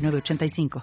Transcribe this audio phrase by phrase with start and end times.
[0.00, 0.82] 906985.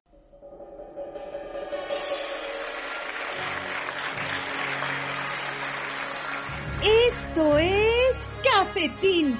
[6.82, 9.38] Esto es Cafetín.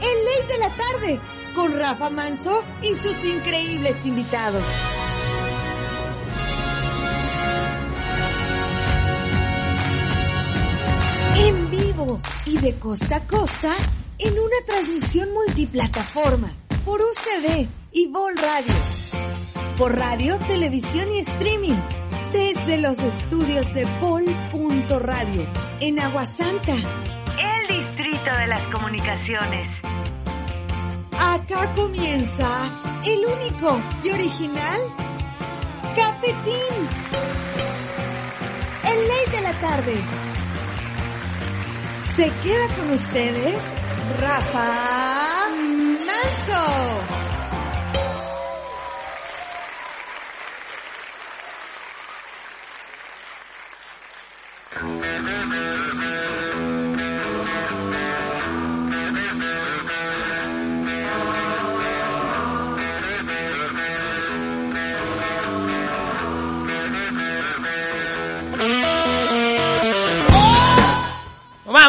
[0.00, 1.20] El ley de la tarde
[1.54, 4.62] con Rafa Manso y sus increíbles invitados.
[11.36, 13.74] En vivo y de costa a costa
[14.18, 16.52] en una transmisión multiplataforma
[16.84, 18.74] por UCB y Vol Radio.
[19.76, 21.76] Por radio, televisión y streaming.
[22.32, 25.46] Desde los estudios de Vol.radio
[25.80, 26.74] en Aguasanta.
[26.74, 29.68] El distrito de las comunicaciones.
[31.18, 32.48] Acá comienza
[33.06, 34.80] el único y original
[35.96, 36.88] Cafetín.
[38.84, 39.94] El ley de la tarde.
[42.16, 43.62] Se queda con ustedes
[44.20, 47.27] Rafa Manso.
[54.70, 54.82] Más,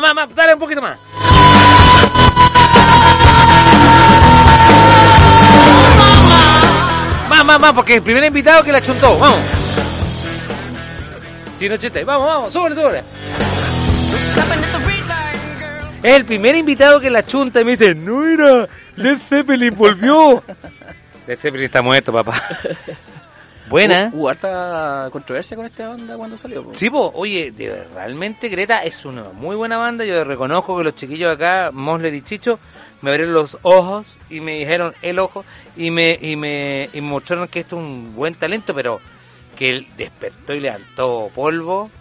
[0.02, 0.98] más, más, dale un poquito más.
[7.28, 9.59] Más, más, más, porque el primer invitado que la chuntó, vamos.
[11.60, 13.04] Chino chiste, vamos, vamos, súbele, súbele.
[16.02, 20.42] Es el primer invitado que la chunta y me dice, no era, Led Zeppelin volvió.
[21.28, 22.42] Led Zeppelin está muerto, papá.
[23.68, 24.10] Buena.
[24.14, 26.64] Hubo, hubo harta controversia con esta banda cuando salió.
[26.64, 26.74] po.
[26.74, 30.06] Sí, po, oye, de- realmente Greta es una muy buena banda.
[30.06, 32.58] Yo reconozco que los chiquillos acá, Mosler y Chicho,
[33.02, 35.44] me abrieron los ojos y me dijeron el ojo
[35.78, 39.00] y me, y me, y me mostraron que esto es un buen talento, pero
[39.60, 41.92] que él despertó y levantó polvo.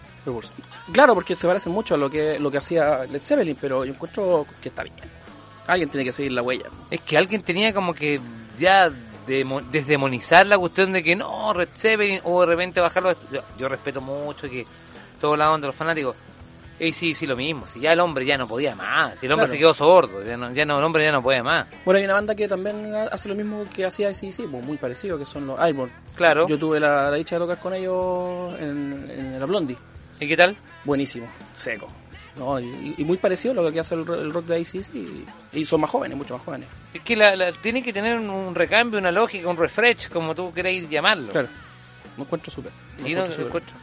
[0.93, 3.93] Claro, porque se parece mucho a lo que lo que hacía Led Zeppelin, pero yo
[3.93, 4.95] encuentro que está bien.
[5.67, 6.65] Alguien tiene que seguir la huella.
[6.89, 8.19] Es que alguien tenía como que
[8.57, 8.89] ya
[9.27, 13.13] demo- desdemonizar la cuestión de que no, Red Zeppelin, o de repente bajarlo.
[13.31, 14.65] Yo, yo respeto mucho que
[15.21, 16.15] todos la onda de los fanáticos.
[16.79, 17.67] Y sí, sí, lo mismo.
[17.67, 19.19] Si ya el hombre ya no podía más.
[19.19, 19.51] Si el hombre Claro.
[19.51, 20.23] se quedó sordo.
[20.23, 21.67] Ya no, ya no, el hombre ya no puede más.
[21.83, 25.17] Bueno, hay una banda que también hace lo mismo que hacía sí, sí, muy parecido,
[25.19, 25.91] que son los Iron.
[26.15, 26.47] Claro.
[26.47, 29.77] Yo tuve la, la dicha de tocar con ellos en, en la Blondie.
[30.21, 30.55] ¿Y qué tal?
[30.85, 31.89] Buenísimo, seco.
[32.37, 34.95] No, y, y muy parecido a lo que hace el, ro- el rock de ACC.
[34.95, 36.69] Y, y son más jóvenes, mucho más jóvenes.
[36.93, 40.33] Es que la, la- tiene que tener un, un recambio, una lógica, un refresh, como
[40.33, 41.33] tú queráis llamarlo.
[41.33, 41.49] Claro.
[42.15, 42.71] Me encuentro súper.
[42.99, 43.75] Y no, encuentro encuentro-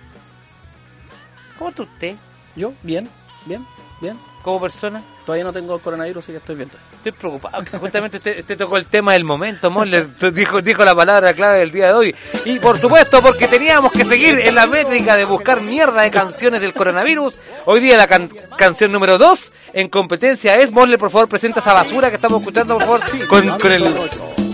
[1.58, 2.16] ¿Cómo tú usted,
[2.56, 3.08] Yo, bien,
[3.44, 3.64] bien,
[4.00, 4.18] bien.
[4.42, 5.02] como persona?
[5.24, 6.70] Todavía no tengo coronavirus, así que estoy bien.
[6.94, 11.34] Estoy preocupado, justamente usted, usted tocó el tema del momento, Moller, dijo, dijo la palabra
[11.34, 12.14] clave del día de hoy.
[12.44, 16.60] Y por supuesto, porque teníamos que seguir en la métrica de buscar mierda de canciones
[16.60, 17.36] del coronavirus.
[17.66, 21.72] Hoy día la can- canción número 2 en competencia es, Moller, por favor, presenta esa
[21.72, 23.84] basura que estamos escuchando, por favor, con, con el,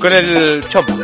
[0.01, 0.95] con el chombo.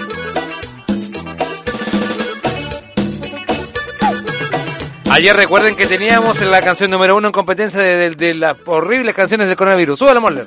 [5.11, 8.57] Ayer recuerden que teníamos en la canción número uno en competencia de, de- de las
[8.67, 9.99] horribles canciones del coronavirus.
[9.99, 10.47] Súbala, Moller.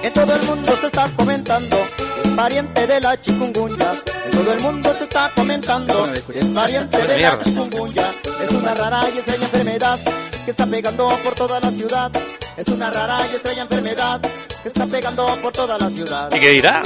[0.00, 1.76] Que todo el mundo se está comentando
[2.22, 3.92] que es pariente de la chikungunya.
[4.24, 8.10] Que todo el mundo se está comentando que es pariente de la chikungunya.
[8.44, 9.98] Es una rara y extraña enfermedad
[10.44, 12.10] que está pegando por toda la ciudad.
[12.56, 14.20] Es una rara y extraña enfermedad
[14.62, 16.30] que está pegando por toda la ciudad.
[16.34, 16.82] ¿Y qué dirá?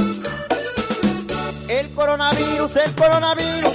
[1.69, 3.75] El coronavirus, el coronavirus,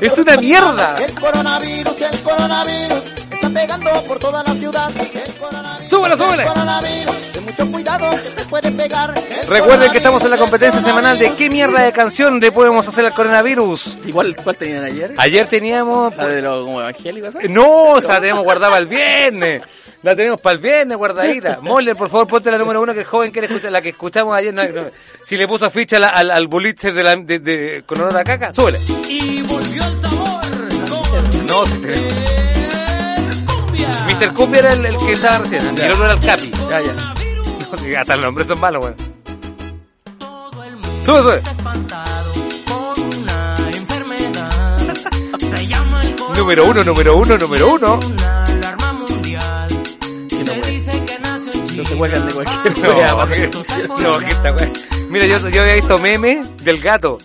[0.00, 0.06] que.
[0.06, 0.96] ¡Es una mierda!
[1.04, 4.90] El coronavirus, el coronavirus, está pegando por toda la ciudad.
[4.96, 6.42] El coronavirus, ¡Súbela, súbela!
[6.42, 9.14] El coronavirus, ten mucho cuidado, que te puede pegar.
[9.16, 12.88] El Recuerden que estamos en la competencia semanal de qué mierda de canción le podemos
[12.88, 13.98] hacer al coronavirus.
[14.06, 15.14] Igual, ¿cuál tenían ayer?
[15.16, 16.16] Ayer teníamos...
[16.16, 17.48] La de los como evangélicos, ¿eh?
[17.48, 19.62] No, o sea, la tenemos guardada para el viernes.
[20.02, 21.58] La tenemos para el viernes guardadita.
[21.62, 24.34] Moller, por favor, ponte la número uno que el joven quiere escuchar, la que escuchamos
[24.34, 24.52] ayer.
[24.52, 24.84] no- no-
[25.24, 28.24] si le puso ficha la, al, al boliche de, la, de, de, con olor a
[28.24, 28.78] caca, súbele.
[29.08, 30.44] Y volvió el sabor.
[31.46, 31.94] No, si te...
[34.06, 34.32] Mr.
[34.34, 36.50] Cumbia era el, el, que estaba recién, el otro era el Capi.
[36.68, 36.92] Ya, ya.
[37.74, 38.96] No, hasta los nombres son malos, weón.
[41.04, 41.42] Sube, sube.
[46.36, 48.00] número uno, número uno, número uno.
[51.76, 53.50] No se cuelgan de cualquier No, wea, que-
[54.02, 54.70] no, que esta weá.
[55.08, 57.18] Mira, yo, yo había visto memes del gato,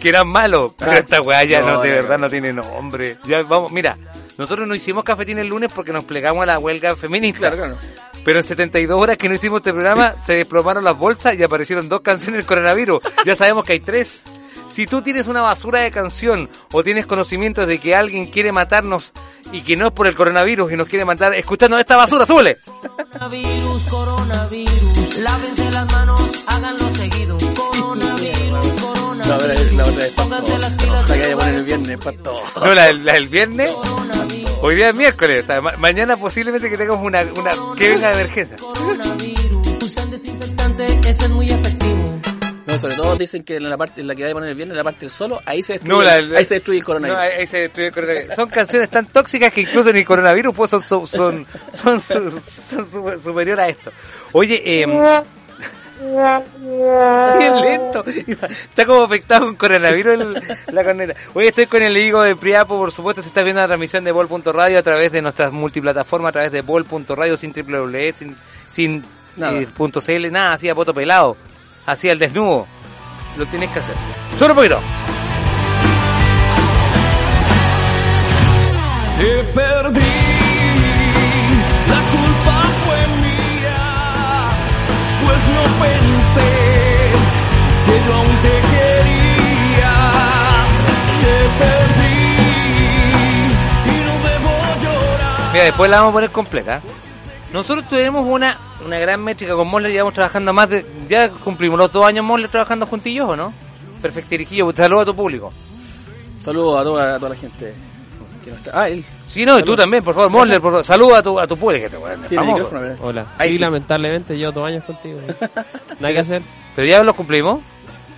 [0.00, 3.16] que eran malos, pero Ah, esta weá ya no, de verdad no tiene nombre.
[3.24, 3.96] Ya vamos, mira,
[4.38, 7.50] nosotros no hicimos cafetín el lunes porque nos plegamos a la huelga feminista.
[7.50, 7.76] Claro, claro.
[8.24, 11.88] Pero en 72 horas que no hicimos este programa, se desplomaron las bolsas y aparecieron
[11.88, 13.00] dos canciones del coronavirus.
[13.24, 14.24] Ya sabemos que hay tres.
[14.74, 19.12] Si tú tienes una basura de canción o tienes conocimientos de que alguien quiere matarnos
[19.52, 22.56] y que no es por el coronavirus y nos quiere matar escuchando esta basura, súbele.
[22.82, 27.38] Coronavirus, coronavirus, lávense las manos, háganlo seguido.
[27.54, 28.33] Coronavirus,
[29.34, 32.40] La otra, la otra es La que de hay que poner el viernes para todo.
[32.56, 33.72] No, la, la del viernes.
[34.62, 35.42] Hoy día es miércoles.
[35.42, 38.56] o sea, ma- mañana posiblemente que tengamos una, una que venga de emergencia.
[39.82, 42.20] Usan desinfectante, es muy efectivo.
[42.66, 44.54] No, sobre todo dicen que en la parte en la que hay que poner el
[44.54, 46.78] viernes, en la parte del solo, ahí se destruye, No, la, la- ahí se destruye
[46.78, 47.18] el No, coronavirus.
[47.20, 48.34] ahí, ahí se destruye el coronavirus.
[48.34, 52.90] Son canciones tan tóxicas que incluso ni coronavirus pues, son, son, son, son, su- son
[52.90, 53.92] su- superior a esto.
[54.32, 54.86] Oye, eh,
[57.38, 58.04] Bien lento.
[58.06, 60.42] Está como afectado con coronavirus el-
[60.74, 61.14] la corneta.
[61.34, 64.12] Hoy estoy con el higo de Priapo, por supuesto, se está viendo la transmisión de
[64.12, 68.36] Bol.radio a través de nuestras multiplataformas, a través de Bol.radio, sin www, sin,
[68.66, 69.04] sin
[69.36, 69.58] Nada.
[69.60, 71.36] eh, punto .cl, nada, así a poto pelado,
[71.86, 72.66] así al desnudo.
[73.36, 73.96] Lo tienes que hacer.
[74.38, 74.80] Solo un poquito.
[79.18, 80.00] Te perdí,
[95.52, 96.82] Mira, después la vamos a poner completa.
[97.52, 100.84] Nosotros tuvimos una, una gran métrica con Mosler, llevamos trabajando más de...
[101.08, 103.52] Ya cumplimos los dos años Mosler trabajando juntillos, ¿o no?
[104.02, 105.52] Perfectirijillo, saludos a tu público.
[106.38, 107.74] Saludos a toda, a toda la gente
[108.44, 108.70] que no está.
[108.82, 109.04] Ah, él.
[109.28, 111.56] Sí, no, y tú también, por favor, Mosler, por favor, saluda a tu, a tu
[111.56, 111.88] público.
[112.28, 112.96] Que te.
[113.00, 113.26] Hola.
[113.38, 113.60] Ahí sí, sí.
[113.62, 115.20] lamentablemente llevo dos años contigo.
[116.00, 116.42] Nada que hacer.
[116.76, 117.60] Pero ya los cumplimos.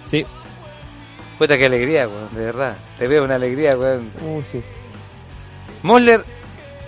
[0.05, 0.27] Sí.
[1.39, 2.77] Puta, qué alegría, weón, de verdad.
[2.99, 4.11] Te veo una alegría, weón.
[4.21, 4.63] Uh, sí.
[5.83, 6.25] Mosler,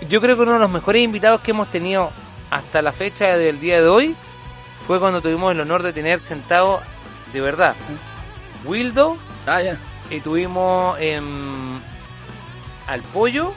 [0.09, 2.11] yo creo que uno de los mejores invitados que hemos tenido
[2.49, 4.15] hasta la fecha del día de hoy
[4.87, 6.81] fue cuando tuvimos el honor de tener sentado,
[7.31, 7.75] de verdad,
[8.65, 9.77] Wildo Ah, ya.
[10.09, 11.79] y tuvimos em,
[12.91, 13.53] al pollo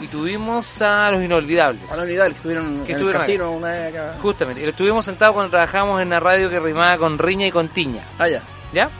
[0.00, 1.90] y tuvimos a los inolvidables.
[1.90, 4.14] A la unidad que estuvieron Que en estuvieron el casino una vez acá.
[4.20, 7.50] Justamente, y lo estuvimos sentados cuando trabajábamos en la radio que rimaba con riña y
[7.50, 8.42] con tiña, Ah, ya.
[8.72, 8.90] ¿ya?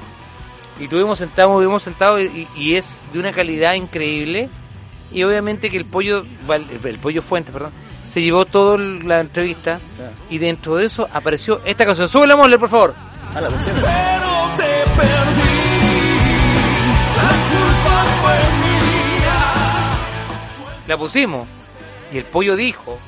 [0.81, 4.49] Y tuvimos sentados, estuvimos sentados y, y es de una calidad increíble.
[5.13, 6.25] Y obviamente que el pollo,
[6.85, 7.73] el pollo Fuentes, perdón,
[8.07, 10.11] se llevó toda la entrevista Ya.
[10.29, 12.09] y dentro de eso apareció esta canción.
[12.09, 12.95] Súbela, Mosler, por favor.
[13.35, 13.81] Ah, la pusieron.
[13.83, 15.46] Pero te perdí,
[20.87, 21.47] la pusimos.
[22.13, 22.99] Y el pollo dijo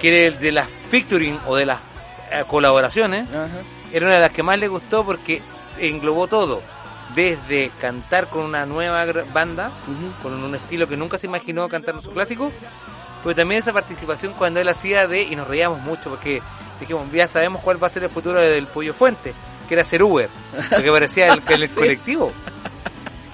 [0.00, 1.80] que el de las featuring o de las
[2.30, 3.26] eh, colaboraciones
[3.92, 5.42] era una de las que más le gustó porque
[5.78, 6.62] englobó todo.
[7.14, 9.04] Desde cantar con una nueva
[9.34, 9.70] banda
[10.22, 12.50] con un estilo que nunca se imaginó cantar en su clásico
[13.22, 16.40] pero también esa participación cuando él hacía de y nos reíamos mucho porque
[16.80, 19.34] dijimos ya sabemos cuál va a ser el futuro del pollo fuente
[19.68, 20.30] que era ser Uber
[20.70, 21.74] porque parecía el, el Sí.
[21.74, 22.32] colectivo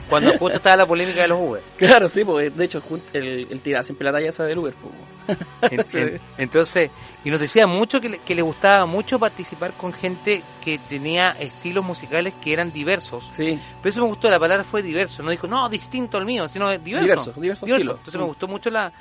[0.08, 3.84] cuando justo estaba la polémica de los Uber Claro, sí, pues de hecho el, el
[3.84, 4.74] siempre la talla esa del Uber.
[4.74, 5.38] Pues.
[5.72, 6.90] En- en- entonces,
[7.24, 11.32] y nos decía mucho que le, que le gustaba mucho participar con gente que tenía
[11.32, 13.28] estilos musicales que eran diversos.
[13.32, 15.22] Sí, Pero eso me gustó, la palabra fue diverso.
[15.22, 17.32] No dijo, no, distinto al mío, sino diverso.
[17.32, 17.92] Diverso, diverso estilo.
[17.92, 18.92] Entonces me gustó mucho la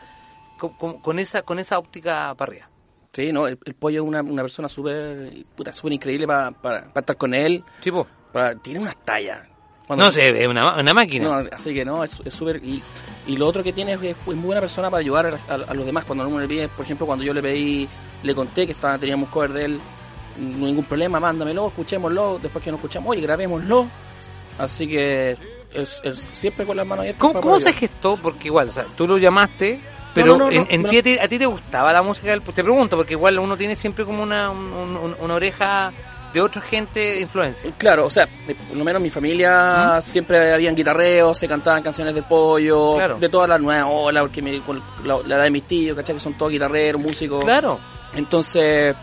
[0.57, 2.69] con, esa con esa óptica para arriba.
[3.13, 7.15] sí, no, el, el pollo es una, una persona súper puta, súper increíble para estar
[7.15, 7.63] con él.
[7.81, 9.47] Tipo, pa- tiene unas tallas.
[9.87, 11.41] Cuando- no sé, es una, una máquina.
[11.43, 12.57] No, así que no, es súper.
[12.63, 12.83] y,
[13.25, 15.73] y lo otro que tiene es, es muy buena persona para ayudar a, a- a
[15.73, 16.03] los demás.
[16.05, 17.87] Cuando uno le pide, por ejemplo, cuando yo le pedí,
[18.23, 19.79] le conté que estaba, teníamos cover de él,
[20.37, 22.37] ningún problema, mándamelo, escuchémoslo.
[22.41, 23.87] Después que nos escuchamos, oye, grabémoslo.
[24.57, 25.37] Así que
[25.73, 27.21] es, es siempre con las manos abiertas.
[27.21, 28.17] ¿Cómo, cómo se gestó?
[28.17, 29.79] Porque igual, o sea, tú lo llamaste,
[30.13, 32.41] pero no, no, en, no, en a ti- a ti te gustaba la música del...
[32.41, 35.91] Te pregunto, porque igual uno tiene siempre como una, un- un- una oreja
[36.33, 37.71] de otra gente influencia.
[37.77, 41.81] Claro, o sea, de- por lo menos en mi familia siempre habían guitarreos, se cantaban
[41.83, 43.17] canciones del pollo, Claro.
[43.19, 46.15] de todas las nuevas olas, porque me- con la, la edad de mis tíos, ¿cachai?
[46.15, 47.43] Que son todos guitarreros, músicos.
[47.43, 47.79] Claro.
[48.13, 48.95] Entonces,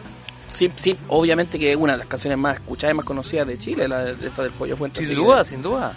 [0.51, 3.59] sí, sí, obviamente que es una de las canciones más escuchadas y más conocidas de
[3.59, 5.03] Chile, la de, esta del Pollo Fuente.
[5.03, 5.93] Sin duda, que- sin duda.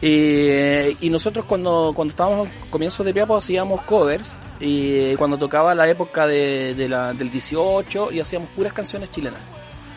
[0.00, 5.88] y, y nosotros cuando, cuando estábamos comienzos de Piapo hacíamos covers y cuando tocaba la
[5.88, 9.40] época de, de la, del 18 y hacíamos puras canciones chilenas.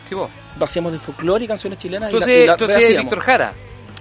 [0.08, 0.28] Tipo,
[0.58, 2.98] Lo hacíamos de folclore y canciones chilenas y, la- entonces, y, la entonces.
[2.98, 3.52] Víctor Jara.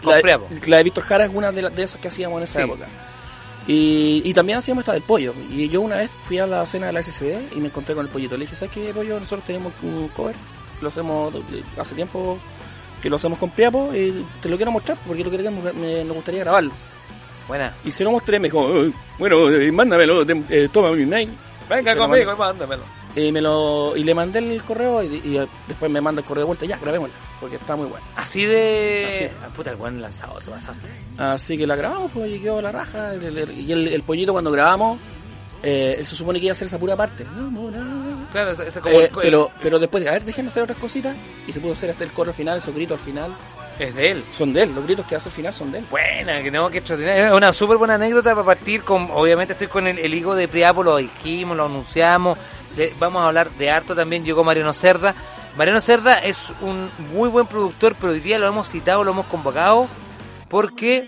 [0.04, 0.48] La, Preapo.
[0.66, 2.66] la de Víctor Jara es una de, las de esas que hacíamos en esa Sí.
[2.66, 2.88] época.
[3.68, 5.34] Y, y también hacíamos esta del pollo.
[5.52, 8.06] Y yo una vez fui a la cena de la SCD y me encontré con
[8.06, 8.36] el pollito.
[8.36, 9.20] Le dije, ¿sabes qué, pollo?
[9.20, 10.36] Nosotros tenemos un cover,
[10.82, 11.34] lo hacemos
[11.78, 12.40] hace tiempo
[13.02, 16.12] que lo hacemos con Priapo y te lo quiero mostrar porque lo queremos, me, me
[16.14, 16.72] gustaría grabarlo.
[17.48, 17.76] Buena.
[17.84, 21.30] Y se lo mostré, me dijo, "Eh, bueno, eh, mándamelo, eh, toma mi mail.
[21.70, 22.84] Venga conmigo y mándamelo.
[23.16, 26.44] Y, me lo, y le mandé el correo y, y después me manda el correo
[26.44, 28.06] de vuelta, ya, grabémosla, porque está muy buena.
[28.16, 29.08] Así de.
[29.10, 29.26] Así.
[29.44, 30.88] Ah, puta, el buen lanzado, te pasaste.
[31.18, 33.14] Así que la grabamos, pues, y quedó la raja.
[33.14, 34.98] El- y el, el pollito cuando grabamos,
[35.64, 37.26] eh, él se supone que iba a hacer esa pura parte.
[38.32, 40.78] Claro, ese, ese como Eh, el- pero, pero después de, a ver, déjenme hacer otras
[40.78, 41.16] cositas.
[41.48, 43.32] Y se pudo hacer hasta el coro final, esos gritos al final.
[43.80, 44.24] es de él.
[44.32, 45.86] Son de él, los gritos que hace al final son de él.
[45.90, 47.28] Buena, que no, que extraordinaria.
[47.30, 49.10] Es una súper buena anécdota para partir con.
[49.12, 52.38] Obviamente estoy con el, el higo de Priapo, lo dijimos, lo anunciamos.
[53.00, 54.24] Vamos a hablar de harto también.
[54.24, 55.14] Llegó Mariano Cerda.
[55.58, 59.26] Mariano Cerda es un muy buen productor, pero hoy día lo hemos citado, lo hemos
[59.26, 59.88] convocado.
[60.48, 61.08] Porque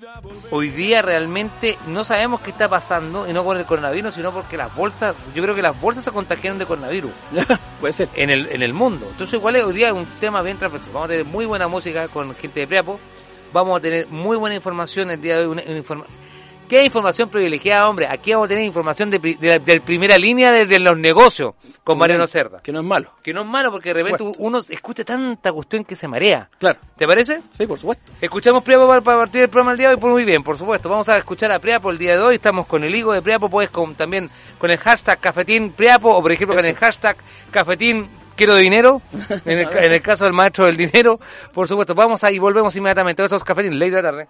[0.51, 4.55] hoy día realmente no sabemos qué está pasando, y no con el coronavirus, sino porque
[4.55, 7.12] las bolsas, yo creo que las bolsas se contagiaron de coronavirus
[7.82, 8.08] Puede ser.
[8.15, 9.05] en el, en el mundo.
[9.12, 10.91] Entonces igual hoy día es un tema bien transversal.
[10.93, 13.01] Vamos a tener muy buena música con gente de Priapo.
[13.51, 15.51] Vamos a tener muy buena información el día de hoy.
[15.51, 16.05] Una, una informa-
[16.67, 18.08] ¿Qué información privilegiada, hombre?
[18.08, 21.53] Aquí vamos a tener información de, de, la- de primera línea desde los negocios
[21.84, 22.62] con Mariano Cerda.
[22.62, 23.12] Que no es malo.
[23.22, 26.50] Que no es malo porque de repente uno escucha tanta cuestión que se marea.
[26.58, 26.79] Claro.
[26.98, 27.41] ¿Te parece?
[27.58, 28.12] Sí, por supuesto.
[28.22, 30.58] Escuchamos Priapo para, para partir del programa del día de hoy, pues muy bien, por
[30.58, 30.89] supuesto.
[30.89, 32.36] Vamos a escuchar a Priapo el día de hoy.
[32.36, 36.22] Estamos con el higo de Priapo, pues con, también con el hashtag Cafetín Priapo, o
[36.22, 37.17] por ejemplo con el hashtag
[37.51, 39.00] Cafetín Quiero dinero,
[39.46, 41.20] en el, en el caso del maestro del dinero,
[41.53, 41.93] por supuesto.
[41.93, 43.17] Vamos a y volvemos inmediatamente.
[43.22, 44.27] Todos esos cafetín, ley de la tarde.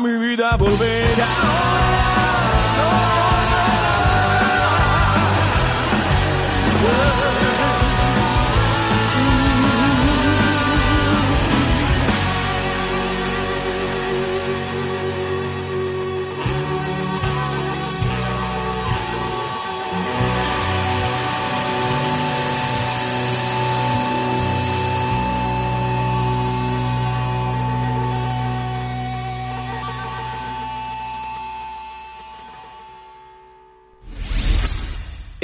[0.00, 1.49] Mi vida volverá.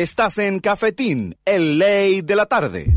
[0.07, 2.97] Estás en Cafetín, el ley de la tarde.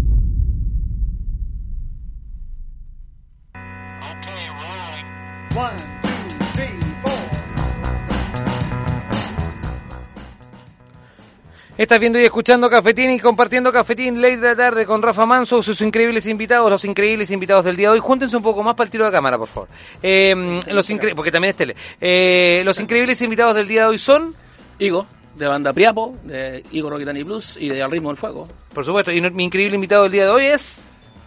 [11.78, 15.64] Estás viendo y escuchando Cafetín y compartiendo Cafetín Ley de la Tarde con Rafa Manso,
[15.64, 18.00] sus increíbles invitados, los increíbles invitados del día de hoy.
[18.00, 19.70] Júntense un poco más para el tiro de cámara, por favor.
[20.04, 21.76] Eh, los incre- porque también es tele.
[22.02, 24.36] Eh, los increíbles invitados del día de hoy son,
[24.78, 28.48] Higo, de banda Priapo, de Igor Roquetani Blues y de Al Ritmo del Fuego.
[28.74, 30.84] por supuesto, y mi increíble invitado del día de hoy es...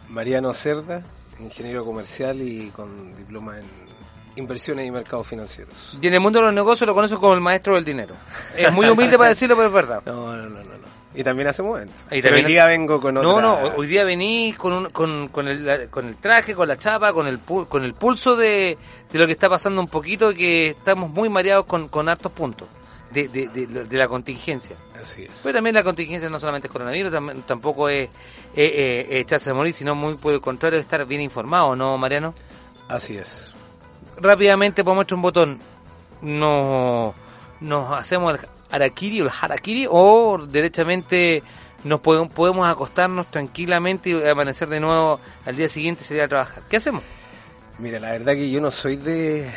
[0.08, 1.02] Mariano Cerda,
[1.40, 3.64] ingeniero comercial y con diploma en
[4.36, 5.96] inversiones y mercados financieros.
[6.00, 8.14] Y en el mundo de los negocios lo conozco como el maestro del dinero.
[8.56, 10.02] Es muy humilde para decirlo, pero es verdad.
[10.06, 10.64] No, no, no, no.
[10.64, 10.92] no.
[11.14, 12.00] Y también hacemos eventos.
[12.10, 13.28] Y Pero hoy día hace- vengo con otra...
[13.30, 16.66] No, no, hoy día venís con, un- con, con, el, la- con el traje, con
[16.68, 18.78] la chapa, con el, con el pulso de,
[19.12, 22.66] de lo que está pasando un poquito, que estamos muy mareados con, con hartos puntos
[23.12, 24.76] de, de, de, de la contingencia.
[25.00, 25.40] Así es.
[25.42, 28.10] Pero también la contingencia no solamente es coronavirus, tam- tampoco es eh,
[28.56, 32.34] eh, echarse a morir, sino muy por el contrario, estar bien informado, ¿no, Mariano?
[32.88, 33.52] Así es.
[34.16, 35.58] Rápidamente, por muestra un botón,
[36.20, 37.14] nos,
[37.60, 38.40] nos hacemos el
[38.70, 41.42] harakiri o el harakiri, o derechamente
[41.84, 46.28] nos podemos, podemos acostarnos tranquilamente y amanecer de nuevo al día siguiente y salir a
[46.28, 46.62] trabajar.
[46.70, 47.02] ¿Qué hacemos?
[47.78, 49.50] Mira, la verdad que yo no soy de...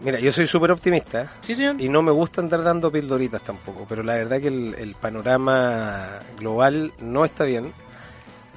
[0.00, 1.76] Mira, yo soy súper optimista Sí, señor.
[1.80, 6.20] y no me gusta andar dando pildoritas tampoco, pero la verdad que el, el panorama
[6.38, 7.72] global no está bien,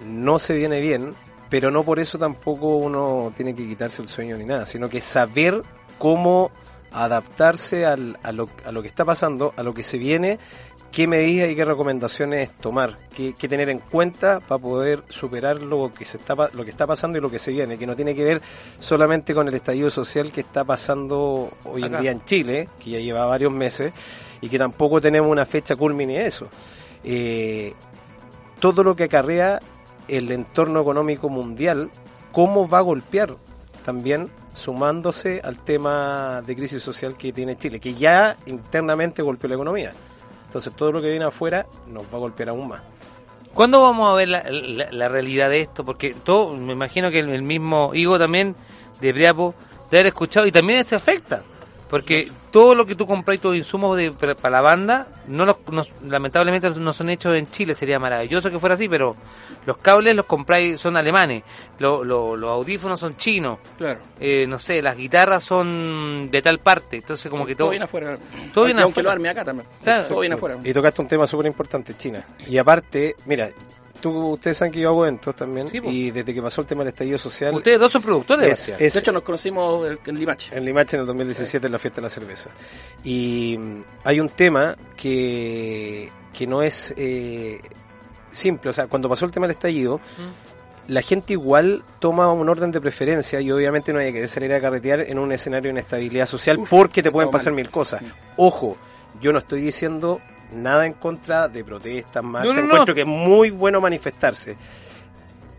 [0.07, 1.13] no se viene bien,
[1.49, 5.01] pero no por eso tampoco uno tiene que quitarse el sueño ni nada, sino que
[5.01, 5.61] saber
[5.97, 6.49] cómo
[6.91, 10.39] adaptarse al- a, lo, a lo que está pasando, a lo que se viene,
[10.93, 15.91] qué medidas y qué recomendaciones tomar, qué, qué tener en cuenta para poder superar lo
[15.91, 18.13] que se está lo que está pasando y lo que se viene, que no tiene
[18.13, 18.41] que ver
[18.79, 21.95] solamente con el estallido social que está pasando hoy Acá.
[21.95, 23.91] en día en Chile, que ya lleva varios meses,
[24.39, 26.47] y que tampoco tenemos una fecha culmine de eso.
[27.03, 27.73] Eh,
[28.59, 29.59] todo lo que acarrea
[30.07, 31.89] el entorno económico mundial,
[32.31, 33.35] cómo va a golpear
[33.83, 39.55] también sumándose al tema de crisis social que tiene Chile, que ya internamente golpeó la
[39.55, 39.93] economía.
[40.53, 42.83] Entonces todo lo que viene afuera nos va a golpear aún más.
[43.55, 45.83] ¿Cuándo vamos a ver la, realidad de esto?
[45.83, 48.55] Porque todo, me imagino que el, mismo Higo también
[49.01, 49.55] de Briapo
[49.89, 51.41] de haber escuchado y también se afecta.
[51.93, 55.07] Porque todo lo que tú compras y todos los insumos de, para, para la banda,
[55.27, 57.75] no los, no- lamentablemente no son hechos en Chile.
[57.75, 59.15] Sería maravilloso que fuera así, pero
[59.67, 61.43] los cables los compráis, son alemanes.
[61.77, 63.59] Lo- lo- los audífonos son chinos.
[63.77, 63.99] Claro.
[64.19, 66.95] Eh, no sé, las guitarras son de tal parte.
[66.97, 67.65] Entonces, como que todo.
[67.67, 68.17] Todo viene afuera.
[68.51, 69.09] Todo viene Y aunque afuera.
[69.09, 69.67] lo arme acá también.
[69.83, 70.07] Claro.
[70.07, 70.57] Todo viene afuera.
[70.63, 72.25] Y tocaste un tema súper importante, China.
[72.47, 73.51] Y aparte, mira,
[74.03, 76.81] tú, ustedes saben que yo hago eventos también, Sí, y desde que pasó el tema
[76.83, 78.77] del estallido social, Ustedes dos son productores, es, Bastián.
[78.81, 80.55] es- De hecho, nos conocimos en- Limache.
[80.55, 82.49] en Limache en el 2017 en la fiesta de la cerveza.
[83.03, 87.59] Y mm, hay un tema que, que no es eh,
[88.29, 89.99] simple, o sea, cuando pasó el tema del estallido,
[90.87, 94.53] la gente igual toma un orden de preferencia y obviamente no hay que querer salir
[94.53, 98.01] a carretear en un escenario de inestabilidad social porque te pueden pasar mil cosas.
[98.35, 98.75] Ojo,
[99.21, 100.19] yo no estoy diciendo
[100.53, 102.67] nada en contra de protestas, marchas, no, no.
[102.67, 104.55] encuentro que es muy bueno manifestarse.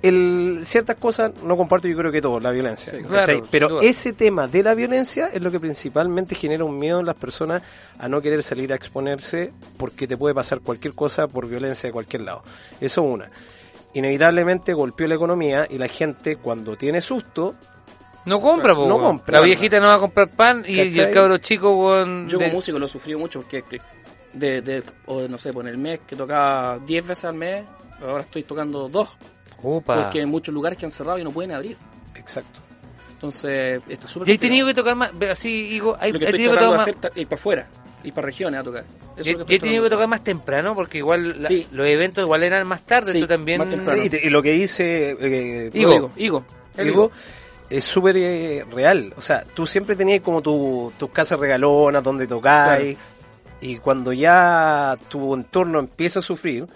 [0.02, 2.92] El, ciertas cosas no comparto yo creo que todo, la violencia.
[3.00, 7.06] Claro, Pero ese tema de la violencia es lo que principalmente genera un miedo en
[7.06, 7.62] las personas
[7.98, 11.92] a no querer salir a exponerse porque te puede pasar cualquier cosa por violencia de
[11.94, 12.42] cualquier lado.
[12.82, 13.30] Eso una.
[13.94, 17.54] Inevitablemente golpeó la economía y la gente cuando tiene susto
[18.26, 19.38] No compra, po, No compra.
[19.40, 22.44] La viejita no va a comprar pan y, y el cabro chico, weón, Yo de-
[22.46, 23.80] como músico lo he sufrido mucho porque que
[24.34, 27.64] de, de, o no sé, por el mes que tocaba 10 veces al mes,
[28.00, 29.08] ahora estoy tocando dos,
[29.62, 30.02] Upa.
[30.02, 31.76] porque hay muchos lugares que han cerrado y no pueden abrir.
[32.16, 32.60] Exacto.
[33.12, 36.28] Entonces, está súper Y he tenido que tocar más, así, digo, hay, Lo que he
[36.28, 37.66] estoy tenido que tocar de más, ir para afuera,
[38.02, 38.84] ir para regiones a tocar.
[39.16, 41.40] Eso es y- lo que y he tenido que de tocar más temprano porque igual
[41.40, 41.66] la- Sí.
[41.72, 43.58] los eventos igual eran más tarde, Sí, tú también...
[43.60, 43.98] más temprano.
[44.00, 45.92] Sí, y te- y lo que dice eh, Higo.
[45.94, 46.44] Higo, Higo.
[46.76, 47.10] El Higo,
[47.70, 49.14] es súper eh, real.
[49.16, 52.98] O sea, tú siempre tenías como tu- tus casas regalonas donde tocáis.
[53.64, 56.66] Y cuando ya tu entorno empieza a sufrir,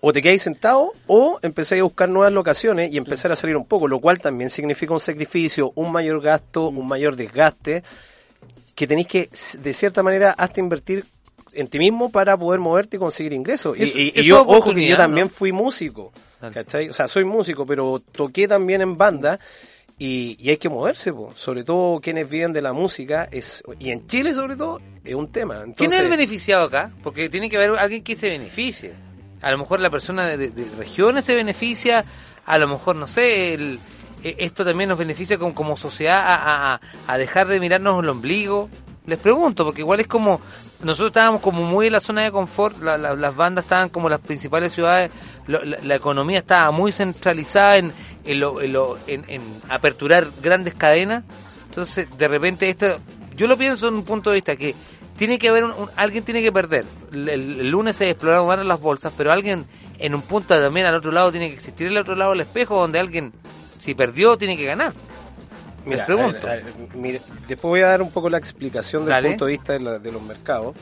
[0.00, 3.64] o te quedáis sentado o empezáis a buscar nuevas locaciones y empezar a salir un
[3.64, 7.82] poco, lo cual también significa un sacrificio, un mayor gasto, un mayor desgaste,
[8.76, 11.04] que tenéis que, de cierta manera, hasta invertir
[11.54, 13.76] en ti mismo para poder moverte y conseguir ingresos.
[13.76, 15.32] Y- yo, ojo, que yo también ¿no?
[15.32, 16.12] fui músico.
[16.52, 16.88] ¿cachai?
[16.88, 19.40] O sea, soy músico, pero toqué también en banda
[20.04, 21.32] y, y hay que moverse, po.
[21.36, 25.30] sobre todo quienes viven de la música, es y en Chile sobre todo, es un
[25.30, 25.62] tema.
[25.76, 26.90] ¿Quién es el beneficiado acá?
[27.02, 28.92] Porque tiene que haber alguien que se beneficie.
[29.40, 32.04] A lo mejor la persona de, regiones se beneficia,
[32.46, 33.78] a lo mejor, no sé, el-
[34.24, 38.08] eh, esto también nos beneficia como, como sociedad a, a- a dejar de mirarnos el
[38.08, 38.70] ombligo.
[39.06, 40.40] Les pregunto, porque igual es como,
[40.82, 44.08] nosotros estábamos como muy en la zona de confort, la- la- las bandas estaban como
[44.08, 45.10] las principales ciudades,
[45.48, 47.92] la, la economía estaba muy centralizada en,
[48.24, 49.24] en, lo- en lo- en-
[49.68, 51.24] aperturar grandes cadenas.
[51.68, 52.98] Entonces, de repente, esto,
[53.36, 54.74] yo lo pienso en un punto de vista que
[55.16, 56.84] tiene que haber un, alguien tiene que perder.
[57.12, 59.66] El, el- lunes se exploraron las bolsas, pero alguien
[59.98, 62.78] en un punto también al otro lado tiene que existir el otro lado del espejo
[62.78, 63.32] donde alguien
[63.80, 64.92] si perdió tiene que ganar.
[65.84, 66.46] Mira, pregunto.
[66.46, 69.28] a ver, a ver, mire, después voy a dar un poco la explicación del Dale.
[69.30, 70.74] punto de vista de, la- de los mercados.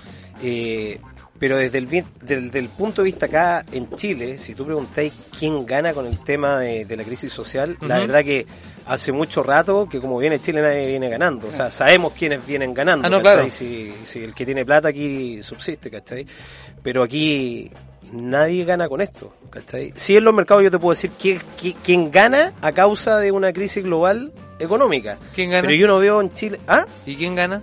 [0.43, 0.99] Eh,
[1.39, 1.89] Pero desde el,
[2.21, 6.19] del, del punto de vista acá en Chile, si tú preguntáis quién gana con el
[6.23, 8.45] tema de, de la crisis social, la verdad que
[8.85, 11.49] hace mucho rato que como viene Chile nadie viene ganando.
[11.49, 13.09] O sea, sabemos quiénes vienen ganando.
[13.09, 13.49] Ah, claro.
[13.49, 16.27] Si, si el que tiene plata aquí subsiste, ¿cachai?
[16.83, 17.71] Pero aquí
[18.13, 19.95] nadie gana con esto, ¿cachai?
[19.97, 21.41] Si en los mercados yo te puedo decir quién,
[21.83, 24.31] quién gana a causa de una crisis global
[24.61, 25.19] económica.
[25.35, 25.63] ¿Quién gana?
[25.63, 26.61] Pero yo no veo en Chile...
[26.69, 26.87] ¿Ah?
[27.07, 27.63] ¿Y quién gana?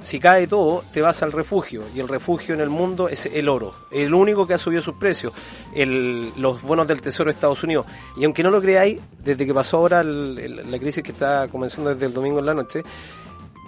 [0.00, 1.84] si cae todo, te vas al refugio.
[1.94, 3.72] Y el refugio en el mundo es el oro.
[3.92, 5.32] El único que ha subido sus precios.
[5.76, 7.86] El, los bonos del Tesoro de Estados Unidos.
[8.16, 11.46] Y aunque no lo creáis, desde que pasó ahora el- el- la crisis que está
[11.46, 12.82] comenzando desde el domingo en la noche.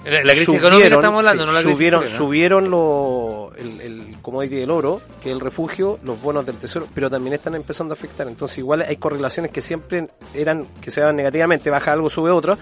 [0.04, 4.16] La, la crisis económica estamos hablando, sí, no la crisis subieron, subieron lo- el, el
[4.20, 7.92] commodity del oro, que es el refugio, los bonos del tesoro, pero también están empezando
[7.92, 8.26] a afectar.
[8.28, 12.58] Entonces igual hay correlaciones que siempre eran, que se daban negativamente, baja algo, sube otro,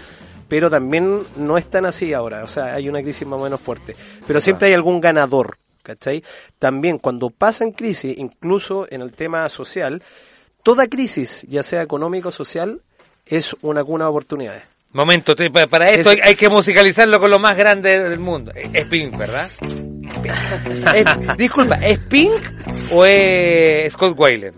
[0.49, 2.45] pero también no están así ahora.
[2.45, 3.97] O sea, hay una crisis más o menos fuerte.
[4.27, 6.23] Pero siempre hay algún ganador, ¿cachai?
[6.59, 10.03] También cuando pasan crisis, incluso en el tema social,
[10.63, 12.83] toda crisis, ya sea económica o social,
[13.27, 14.63] es una cuna de oportunidades.
[14.93, 15.35] Momento,
[15.71, 18.53] para esto Es- hay, hay que musicalizarlo con lo más grande del mundo.
[18.55, 19.51] Es Pink, ¿verdad?
[20.95, 22.41] Es- disculpa, ¿es Pink
[22.91, 24.57] o es Scott Weiland?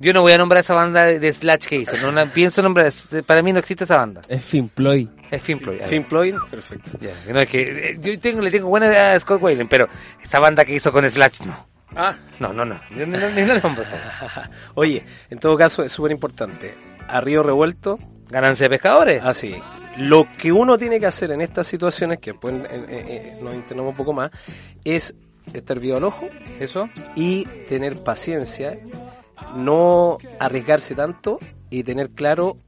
[0.00, 1.96] Yo no voy a nombrar esa banda de, Slash que hizo.
[2.00, 2.92] No la pienso nombrar.
[3.26, 4.22] Para mí no existe esa banda.
[4.28, 5.08] Es Finploy.
[5.30, 5.80] Es Pink Floyd.
[5.90, 6.90] Pink Floyd, perfecto.
[7.00, 9.88] Ya, no, es que eh, yo tengo, le tengo buena idea a Scott Weiland, pero
[10.22, 11.66] esa banda que hizo con Slash no.
[11.96, 12.78] Ah, No, no, no.
[12.96, 14.50] Yo no, no, ni la nombro esa.
[14.74, 16.76] Oye, en todo caso es súper importante.
[17.08, 17.98] A río revuelto,
[18.30, 19.22] Ganancia de pescadores.
[19.24, 19.54] así.
[19.96, 23.54] Lo que uno tiene que hacer en estas situaciones, que después eh, eh, eh, nos
[23.54, 24.30] internamos un poco más,
[24.84, 25.14] es
[25.52, 26.28] estar vivo al ojo
[26.60, 26.88] Eso.
[27.16, 28.78] y tener paciencia,
[29.56, 31.38] no arriesgarse tanto
[31.70, 32.58] y tener claro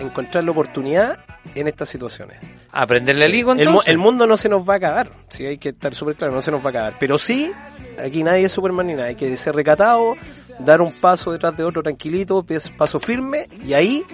[0.00, 1.18] encontrar la oportunidad
[1.54, 2.38] en estas situaciones.
[2.72, 3.90] Aprenderle higo, El, mu- entonces.
[3.92, 6.42] el mundo no se nos va a acabar, sí, hay que estar súper claro, no
[6.42, 6.94] se nos va a acabar.
[7.00, 7.50] Pero sí,
[8.02, 10.16] aquí nadie es Superman ni nada, hay que ser recatado,
[10.58, 14.04] dar un paso detrás de otro tranquilito, pes- paso firme y ahí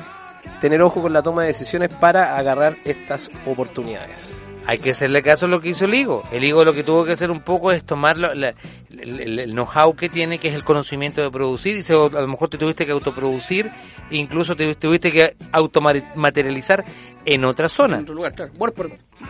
[0.60, 4.34] tener ojo con la toma de decisiones para agarrar estas oportunidades.
[4.66, 6.22] Hay que hacerle caso a lo que hizo el higo.
[6.32, 8.54] El higo lo que tuvo que hacer un poco es tomar la- la-
[8.98, 12.48] el, know-how que tiene, que es el conocimiento de producir, y se- a lo mejor
[12.48, 13.70] te tuviste que autoproducir,
[14.10, 16.82] incluso te tuviste que automaterializar
[17.26, 17.98] en otra en zona.
[17.98, 18.52] otro lugar, claro.
[18.56, 18.88] Bueno, pero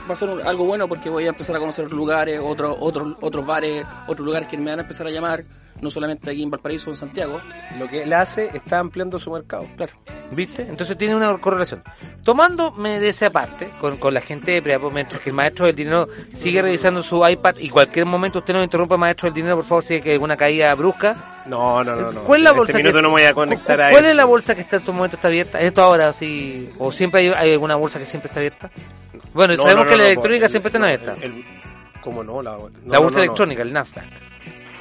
[0.09, 2.77] va a ser un- algo bueno porque voy a empezar a conocer otros lugares, otros
[2.79, 5.45] otros otros bares, otros lugares que me van a empezar a llamar,
[5.81, 7.41] no solamente aquí en Valparaíso o en Santiago.
[7.79, 9.67] Lo que él hace está ampliando su mercado.
[9.77, 9.93] Claro.
[10.31, 10.63] ¿Viste?
[10.63, 11.83] Entonces tiene una correlación.
[12.25, 15.77] Tomándome de esa parte, con, con la gente de Preapo, mientras que el maestro del
[15.77, 19.67] dinero sigue revisando su iPad y cualquier momento usted nos interrumpa, maestro del dinero, por
[19.67, 21.43] favor, si hay que hay alguna caída brusca.
[21.47, 22.23] No, no, no, no.
[22.25, 24.03] ¿Cuál es la En bolsa este que no me voy a conectar cu- a ¿Cuál
[24.03, 24.11] eso.
[24.11, 25.61] es la bolsa que está en estos momentos está abierta?
[25.61, 26.71] ¿Esto ahora sí?
[26.79, 28.71] ¿O siempre hay, hay alguna bolsa que siempre está abierta?
[29.35, 31.15] Bueno, No, sabemos no, que la no, electrónica el- siempre está abierta.
[31.21, 31.45] el-
[32.01, 32.41] ¿Cómo no?
[32.43, 33.23] La, no, la no, bolsa no, no.
[33.25, 34.05] electrónica, el Nasdaq.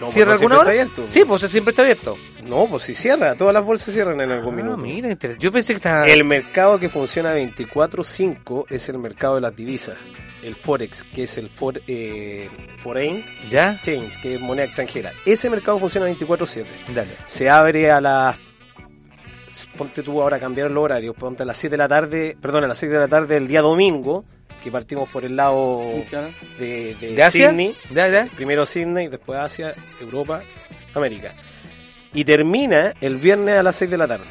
[0.03, 0.73] No, pues ¿Cierra no alguna hora?
[0.73, 1.13] está abierto.
[1.13, 2.17] Sí, pues siempre está abierto.
[2.43, 4.77] No, pues si cierra, todas las bolsas cierran en algún Ah, minuto.
[4.77, 6.05] mira, yo pensé que estaba...
[6.05, 9.95] El mercado que funciona 24/5 es el mercado de las divisas.
[10.43, 13.73] El Forex, que es el for, eh, Foreign ¿Ya?
[13.75, 15.11] Exchange, que es moneda extranjera.
[15.25, 16.65] Ese mercado funciona 24/7.
[16.93, 17.11] Dale.
[17.27, 18.37] Se abre a las...
[19.77, 21.13] Ponte tú ahora a cambiar el horario.
[21.13, 23.47] Ponte a las 7 de la tarde, perdón, a las 6 de la tarde del
[23.47, 24.23] día domingo,
[24.63, 25.81] que partimos por el lado
[26.59, 27.49] de, de ¿De Asia?
[27.49, 27.75] Sydney.
[28.35, 30.41] Primero Sydney, después Asia, Europa,
[30.93, 31.33] América.
[32.13, 34.25] Y termina el viernes a las 6 de la tarde.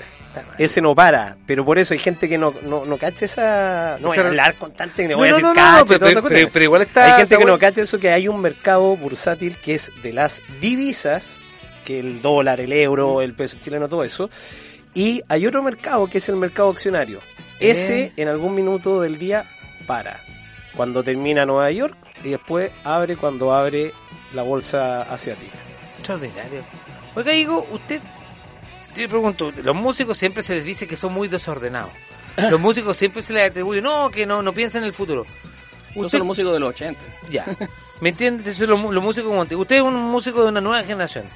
[0.58, 3.98] Ese no para, pero por eso hay gente que no, no, no cacha esa...
[4.00, 5.02] No voy a hablar con tanta...
[5.02, 7.04] No, No, voy a no, decir cacha pero, igual está...
[7.04, 10.12] Hay gente está que no cacha eso, que hay un mercado bursátil que es de
[10.12, 11.40] las divisas,
[11.84, 14.30] que el dólar, el euro, el peso chileno, todo eso.
[14.94, 17.20] Y hay otro mercado que es el mercado accionario.
[17.60, 18.12] Ese Eh.
[18.16, 19.44] en algún minuto del día
[19.86, 20.20] para.
[20.76, 23.92] Cuando termina Nueva York y después abre cuando abre
[24.34, 25.56] la bolsa asiática.
[25.98, 26.64] Extraordinario.
[27.14, 28.00] Oiga, digo, usted,
[28.94, 31.92] te pregunto, los músicos siempre se les dice que son muy desordenados.
[32.50, 35.26] Los músicos siempre se les atribuye, no, que no, no piensan en el futuro.
[35.94, 36.98] Usted, soy un músico de los 80.
[37.30, 37.44] ya,
[38.00, 38.50] ¿me entiende?
[38.50, 39.42] Usted es los, los músicos como.
[39.42, 41.26] Usted es un músico de una nueva generación.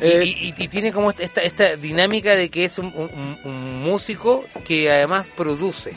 [0.00, 3.38] Y- Eh, y, y- y tiene como esta, esta, dinámica de que es un, un-
[3.44, 5.92] un músico que además produce.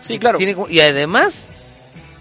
[0.00, 0.38] sí, claro.
[0.38, 1.48] Tiene y además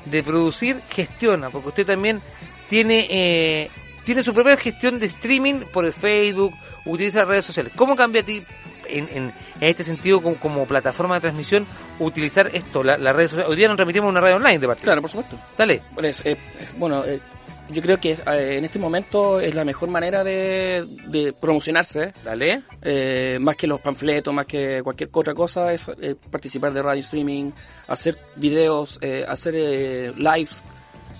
[0.05, 2.21] de producir, gestiona, porque usted también
[2.67, 3.69] tiene eh,
[4.03, 6.53] tiene su propia gestión de streaming por Facebook,
[6.85, 7.71] utiliza redes sociales.
[7.75, 8.43] ¿Cómo cambia a ti
[8.89, 11.67] en, en, en este sentido como, como plataforma de transmisión
[11.99, 13.51] utilizar esto, la- las redes sociales?
[13.51, 14.85] Hoy día nos transmitimos una radio online de partida.
[14.85, 15.39] Claro, por supuesto.
[15.55, 15.83] Dale.
[15.93, 16.37] Pues, eh, eh,
[16.77, 17.19] bueno, eh,
[17.71, 22.63] yo creo que eh, en este momento es la mejor manera de, de promocionarse, Dale.
[22.81, 26.99] eh, más que los panfletos, más que cualquier otra cosa, es eh, participar de radio
[27.01, 27.51] streaming,
[27.87, 30.63] hacer videos, hacer eh, lives,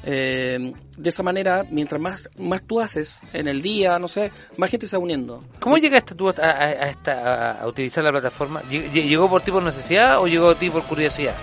[0.04, 4.88] de esa manera, mientras más, más tú haces en el día, no sé, más gente
[4.88, 5.44] se va uniendo.
[5.60, 8.62] ¿Cómo llegaste tú a, a- a esta, a- utilizar la plataforma?
[8.64, 11.36] ¿Lle- lle- ¿Llegó por ti por necesidad o llegó a ti por curiosidad?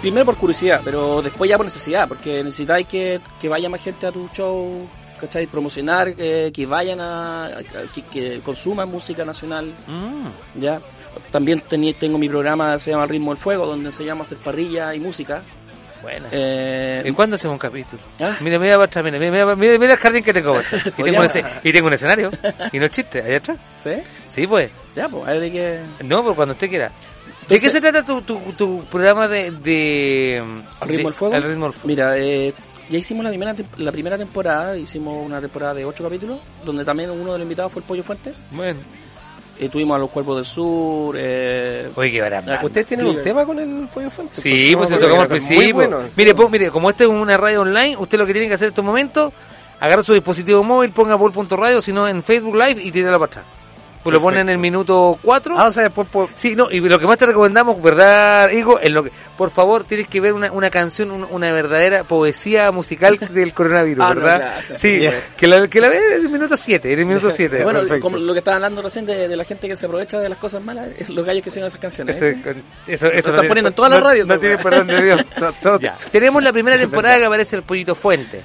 [0.00, 4.06] Primero por curiosidad, pero después ya por necesidad, porque necesitáis que, que vaya más gente
[4.06, 4.86] a tu show,
[5.20, 5.46] ¿cachai?
[5.46, 7.62] Promocionar, eh, que vayan a, a-
[7.94, 10.60] que, que consuman música nacional, Mm.
[10.60, 10.80] ¿ya?
[11.32, 14.38] También tení- tengo mi programa, se llama El Ritmo del Fuego, donde enseñamos a hacer
[14.44, 15.42] parrilla y música.
[16.02, 16.28] Buena.
[16.30, 18.00] Eh, ¿Y cuándo hacemos un capítulo?
[18.20, 18.36] Ah.
[18.40, 20.60] Mira, mira, atrás, mira, mira, mira, mira, el jardín que tengo.
[20.98, 21.28] Y tengo, un
[21.64, 22.30] y tengo un escenario.
[22.70, 23.58] Y no es chiste, allá atrás.
[23.74, 23.90] ¿Sí?
[24.28, 24.70] Sí, pues.
[24.94, 25.80] Ya, pues, hay que...
[26.04, 26.92] No, pues cuando usted quiera.
[27.48, 29.50] ¿De qué se trata tu, tu, tu programa de...
[29.52, 30.42] de
[30.80, 31.34] ¿Al ritmo de- del fuego?
[31.34, 31.86] al ritmo del fuego?
[31.88, 32.52] Mira, eh,
[32.90, 37.10] ya hicimos la primera, la primera temporada, hicimos una temporada de ocho capítulos, donde también
[37.10, 38.34] uno de los invitados fue el Pollo Fuente.
[38.50, 38.80] Bueno.
[39.58, 41.16] Eh, tuvimos a los Cuerpos del Sur.
[41.18, 42.52] Eh, Oye, qué barato.
[42.62, 44.34] ¿Ustedes tienen un tema con el pollo fuente?
[44.38, 45.74] Sí, pues se no, tocamos al principio.
[45.74, 46.36] bueno, mire, sí.
[46.36, 48.72] po- mire, como esta es una radio online, usted lo que tiene que hacer en
[48.72, 49.32] estos momentos,
[49.80, 53.44] agarra su dispositivo móvil, ponga por.radio, si no en Facebook Live y tíralo para atrás.
[54.06, 55.54] Pues lo pone en el minuto 4.
[55.58, 58.80] Ah, o sea, después pues, Sí, no, y lo que más te recomendamos, ¿verdad, Higo?
[58.80, 62.70] En lo que, por favor, tienes que ver una, una canción, un- una, verdadera poesía
[62.70, 64.38] musical del coronavirus, Ah, no, ¿verdad?
[64.66, 64.74] claro.
[64.80, 67.62] Sí, que la, que la ve en el minuto 7, en el minuto 7.
[67.64, 68.02] bueno, perfecto.
[68.02, 70.38] como lo que estaba hablando recién de, de la gente que se aprovecha de las
[70.38, 72.16] cosas malas, es los gallos que hicieron esas canciones.
[72.22, 72.36] ¿eh?
[72.40, 72.50] Eso,
[72.86, 75.20] eso, eso están tiene- poniendo en todas las radios, No tiene perdón de Dios.
[76.12, 78.40] Tenemos la primera temporada que aparece el Pollito Fuente.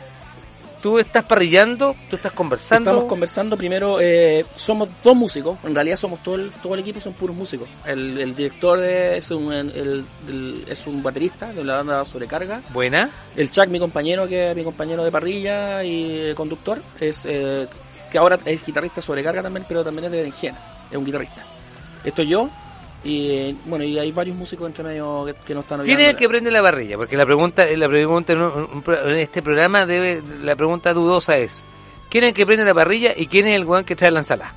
[0.81, 2.89] Tú estás parrillando, tú estás conversando.
[2.89, 6.99] Estamos conversando primero, eh, somos dos músicos, en realidad somos todo el, todo el equipo,
[6.99, 7.69] son puros músicos.
[7.85, 12.61] El, el director de- es, un, el- el- es un baterista de la banda Sobrecarga.
[12.73, 13.11] Buena.
[13.37, 17.67] El Chuck, mi compañero, que es mi compañero de parrilla y eh, conductor, es eh,
[18.11, 20.57] que ahora es guitarrista Sobrecarga también, pero también es de Berenjena,
[20.89, 21.43] es un guitarrista.
[22.03, 22.49] Esto yo,
[23.03, 26.15] y bueno, y hay varios músicos entre medio que, que no están ¿Quién es el
[26.15, 26.97] que prende la parrilla?
[26.97, 31.65] Porque la pregunta, la pregunta en, un- en este programa debe, la pregunta dudosa es
[32.09, 34.19] ¿quién es el que prende la parrilla y quién es el weón que trae la
[34.19, 34.53] ensalada?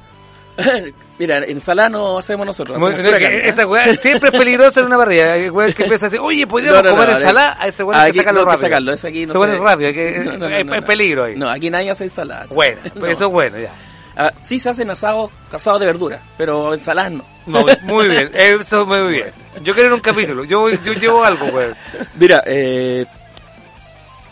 [1.18, 2.76] Mira, ensalada no hacemos nosotros.
[2.76, 3.48] Hacemos carne, ¿eh?
[3.48, 5.36] esa weá siempre es peligrosa en una parrilla.
[5.36, 7.82] El weón que empieza a decir, oye, podríamos No, no, comer no, ensalada, a ese
[7.92, 8.60] hay que sacarlo que rápido.
[8.60, 10.84] sacarlo, ese aquí no se se- rápido, hay, que, no.
[10.86, 11.34] peligro ahí.
[11.36, 12.46] No, aquí nadie hace ensalada.
[12.54, 13.00] Bueno, No.
[13.00, 13.72] pues eso es bueno, ya.
[14.16, 17.24] Ah, sí se hacen asados, asados de verdura, pero ensaladas no.
[17.46, 19.32] No, muy bien, eso muy bien.
[19.62, 21.74] Yo quiero un capítulo, yo, yo llevo algo, weón.
[22.14, 23.04] Mira, eh,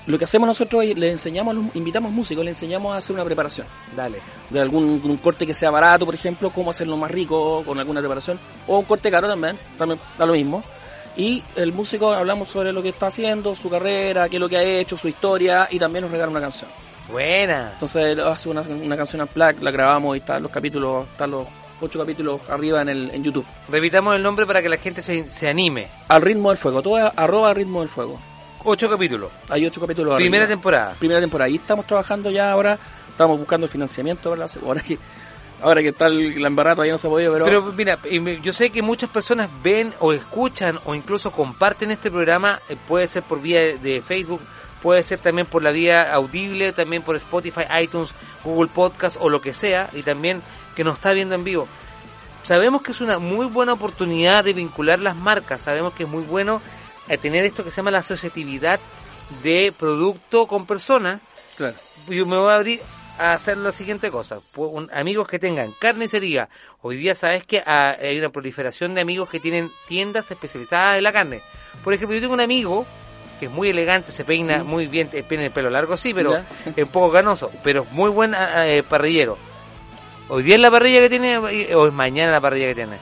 [0.07, 3.25] lo que hacemos nosotros es le enseñamos, los- invitamos músicos, le enseñamos a hacer una
[3.25, 3.67] preparación.
[3.95, 4.19] Dale.
[4.51, 8.01] De algún un corte que sea barato, por ejemplo, cómo hacerlo más rico con alguna
[8.01, 8.39] preparación.
[8.67, 10.63] O un corte caro también, también da lo mismo.
[11.17, 14.57] Y el músico hablamos sobre lo que está haciendo, su carrera, qué es lo que
[14.57, 16.71] ha hecho, su historia, y también nos regala una canción.
[17.13, 17.71] Buena.
[17.75, 21.47] Entonces hace una, una canción en plaque, la grabamos y están los capítulos, están los
[21.81, 23.45] ocho capítulos arriba en el en YouTube.
[23.69, 25.89] Repitamos el nombre para que la gente se, se anime.
[26.09, 28.19] Al ritmo del fuego, todo es arroba al ritmo del fuego.
[28.65, 29.31] Ocho capítulos.
[29.51, 30.57] Hay ocho capítulos Primera arriba.
[30.57, 30.95] temporada.
[30.99, 31.49] Primera temporada.
[31.51, 32.79] Y estamos trabajando ya ahora,
[33.11, 34.99] estamos buscando financiamiento para la ahora que
[35.61, 37.99] ahora que está el, la embarrada todavía no se ha podido, pero, Pero mira,
[38.43, 43.07] yo sé que muchas personas ven o escuchan o incluso comparten este programa, eh, puede
[43.07, 44.41] ser por vía de- de Facebook,
[44.83, 48.13] puede ser también por la vía audible, también por Spotify, iTunes,
[48.45, 50.43] Google Podcast o lo que sea, y también
[50.75, 51.69] que nos está viendo en vivo.
[52.43, 56.25] Sabemos que es una muy buena oportunidad de vincular las marcas, sabemos que es muy
[56.25, 56.61] bueno
[57.09, 58.81] eh, tener esto que se llama la asociatividad
[59.43, 61.21] de producto con persona,
[61.57, 61.77] claro.
[62.09, 62.81] yo me voy a abrir
[63.19, 64.41] a hacer la siguiente cosa.
[64.93, 66.49] Amigos que tengan carnicería.
[66.81, 71.05] Hoy día sabes que ah, hay una proliferación de amigos que tienen tiendas especializadas en
[71.05, 71.43] la carne.
[71.85, 72.87] Por ejemplo, yo tengo un amigo
[73.43, 76.31] que es muy elegante, se peina muy bien, eh, tiene el pelo largo sí, pero
[76.35, 76.45] Ya.
[76.77, 79.37] es un poco ganoso, pero es muy buen ah, eh, parrillero.
[80.29, 82.97] Hoy día es la parrilla que tiene eh, o es mañana la parrilla que tiene.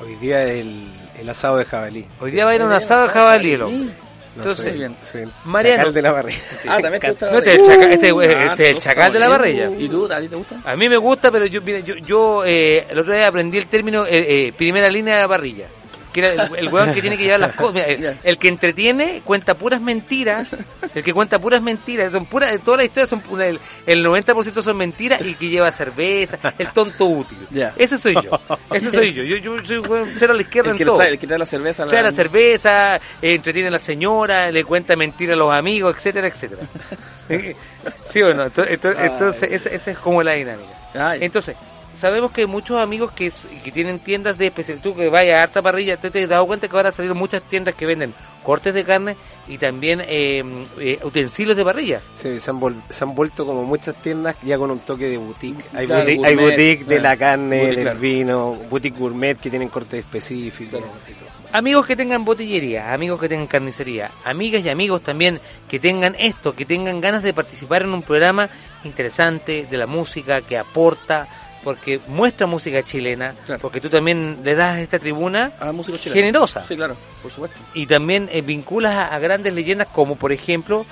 [0.00, 0.86] Hoy día el,
[1.18, 2.06] el asado de jabalí.
[2.20, 3.72] Hoy día va a ir un asado de jabalí, loco.
[3.72, 3.90] No,
[4.36, 4.96] Entonces, soy- bien.
[5.02, 5.78] soy el Mariano.
[5.78, 6.38] chacal de la barriga.
[6.68, 7.74] Ah, también te gusta la No, este es el parrilla.
[7.74, 9.68] chacal- este- este es el entonces chacal de la parrilla.
[9.70, 9.80] bien.
[9.80, 10.56] ¿Y tú, a ti te gusta?
[10.64, 13.66] A mí me gusta, pero yo, mira, yo, yo eh, el otro día aprendí el
[13.66, 15.66] término eh, eh, primera línea de la parrilla.
[16.12, 17.74] Que era el, el weón que tiene que llevar las cosas.
[17.74, 20.50] Mira, el, que entretiene cuenta puras mentiras.
[20.94, 22.12] El que cuenta puras mentiras.
[22.12, 26.38] Son puras, todas las historias son el, el 90% son mentiras y que lleva cerveza.
[26.58, 27.38] El tonto útil.
[27.50, 27.72] Ya.
[27.76, 28.40] Ese soy yo.
[28.72, 29.22] Ese soy yo.
[29.22, 30.96] Yo, yo soy weón cero a la izquierda El en que, todo.
[30.96, 31.86] trae, el que trae la cerveza.
[31.86, 33.00] Trae la cerveza, eh,
[33.34, 36.62] entretiene a la señora, le cuenta mentiras a los amigos, etcétera, etcétera.
[38.04, 38.44] ¿Sí o no?
[38.44, 40.80] Entonces, entonces, entonces esa, esa es como la dinámica.
[41.20, 41.56] Entonces,
[41.92, 43.30] sabemos que hay muchos amigos que,
[43.64, 44.80] que tienen tiendas de especial.
[44.82, 47.42] Tú que vayas a harta parrilla, te, te has dado cuenta que ahora salieron muchas
[47.42, 49.16] tiendas que venden cortes de carne
[49.48, 50.42] y también eh,
[50.78, 52.00] eh, utensilios de parrilla.
[52.14, 55.18] Sí, se han, vol- se han vuelto como muchas tiendas ya con un toque de
[55.18, 55.64] boutique.
[55.74, 57.02] Hay, Claro, boutique, hay boutique de claro.
[57.02, 57.98] la carne, Boutique, del claro.
[58.00, 60.80] vino, boutique gourmet que tienen cortes específicos.
[61.08, 61.30] y todo.
[61.52, 66.54] Amigos que tengan botillería, amigos que tengan carnicería, amigas y amigos también que tengan esto,
[66.54, 68.48] que tengan ganas de participar en un programa
[68.84, 71.26] interesante de la música, que aporta,
[71.62, 73.60] porque muestra música chilena, Claro.
[73.60, 76.20] porque tú también le das esta tribuna A música chilena.
[76.20, 76.62] generosa.
[76.62, 77.58] Sí, claro, por supuesto.
[77.74, 80.86] y también eh, vinculas a, a grandes leyendas como por ejemplo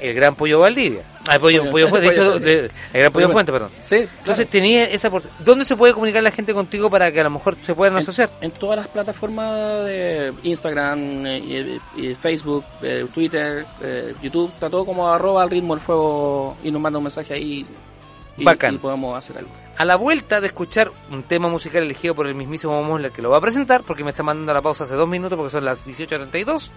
[0.00, 1.02] el gran Pollo Valdivia.
[1.28, 2.34] Ah, Pollo, Pollo- Pollo de hecho,
[2.92, 3.70] el gran Pollo Fuente, perdón.
[3.84, 5.08] Sí, Entonces tenía esa
[5.38, 8.28] ¿Dónde se puede comunicar la gente contigo para que a lo mejor se puedan asociar?
[8.40, 14.68] En todas las plataformas de Instagram, eh, y- y Facebook, eh, Twitter, eh, YouTube, está
[14.68, 17.64] todo como arroba al ritmo del fuego y nos manda un mensaje ahí
[18.36, 18.74] y, Bacán.
[18.74, 19.50] y podemos hacer algo.
[19.76, 23.30] A la vuelta de escuchar un tema musical elegido por el mismísimo Mosler que lo
[23.30, 25.64] va a presentar, porque me está mandando a la pausa hace dos minutos porque son
[25.64, 26.70] las 18.32,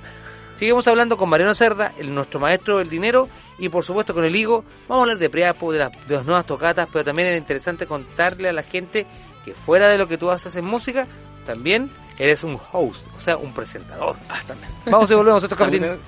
[0.54, 3.28] seguimos hablando con Mariano Cerda, el, nuestro maestro del dinero,
[3.60, 4.64] y por supuesto con el Higo.
[4.88, 7.86] Vamos a hablar de Priapo, de, las- de las nuevas tocatas, pero también era interesante
[7.86, 9.06] contarle a la gente
[9.44, 11.06] que fuera de lo que tú haces en música,
[11.46, 14.16] también eres un host, o sea, un presentador.
[14.30, 14.72] Ah, también.
[14.90, 16.00] Vamos y volvemos, esto es Cafetín.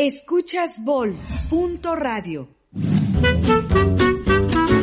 [0.00, 1.14] Escuchas Bol.
[1.50, 2.48] Punto radio.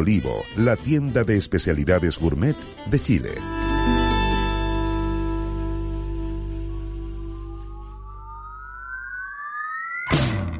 [0.00, 3.34] Olivo, la tienda de especialidades gourmet de Chile.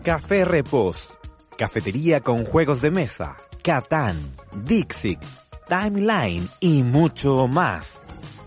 [0.05, 1.15] Café Repos,
[1.57, 4.19] cafetería con juegos de mesa, Catán,
[4.65, 5.21] Dixit,
[5.67, 7.99] Timeline y mucho más.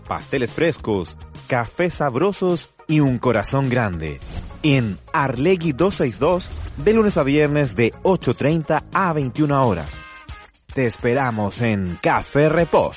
[0.06, 1.16] Pasteles frescos,
[1.48, 4.20] cafés sabrosos y un corazón grande.
[4.62, 6.50] En Arlegui 262,
[6.84, 10.00] de lunes a viernes de 8.30 a 21 horas.
[10.74, 12.96] Te esperamos en Café Repos.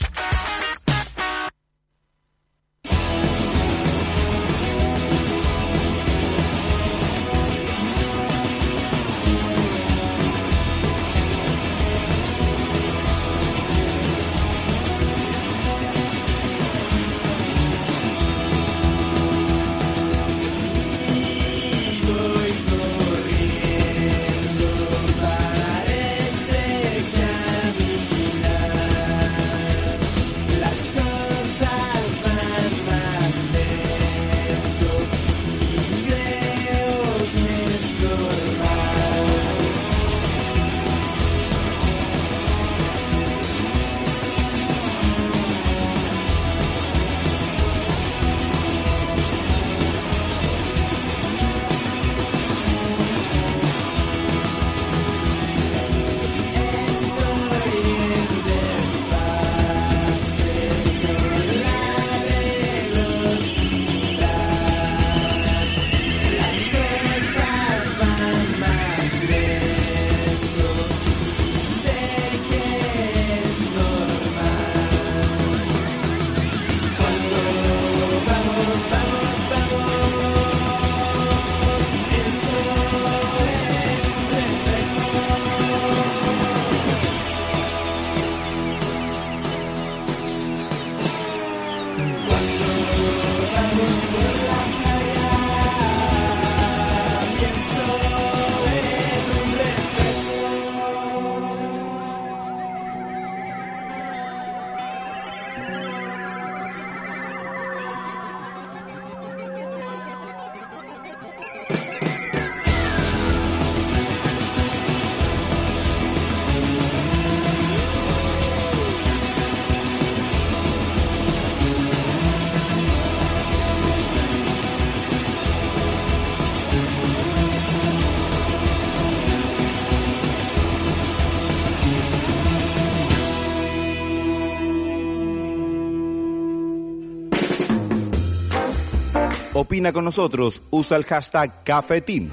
[139.94, 142.32] con nosotros, usa el hashtag cafetín.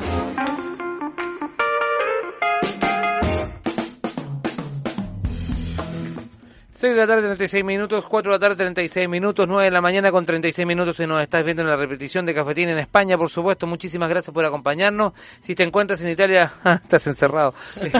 [6.92, 10.10] de la tarde, 36 minutos, 4 de la tarde, 36 minutos, 9 de la mañana
[10.10, 10.96] con 36 minutos.
[10.96, 14.34] Si nos estás viendo en la repetición de Cafetín en España, por supuesto, muchísimas gracias
[14.34, 15.12] por acompañarnos.
[15.40, 17.54] Si te encuentras en Italia, ah, estás encerrado.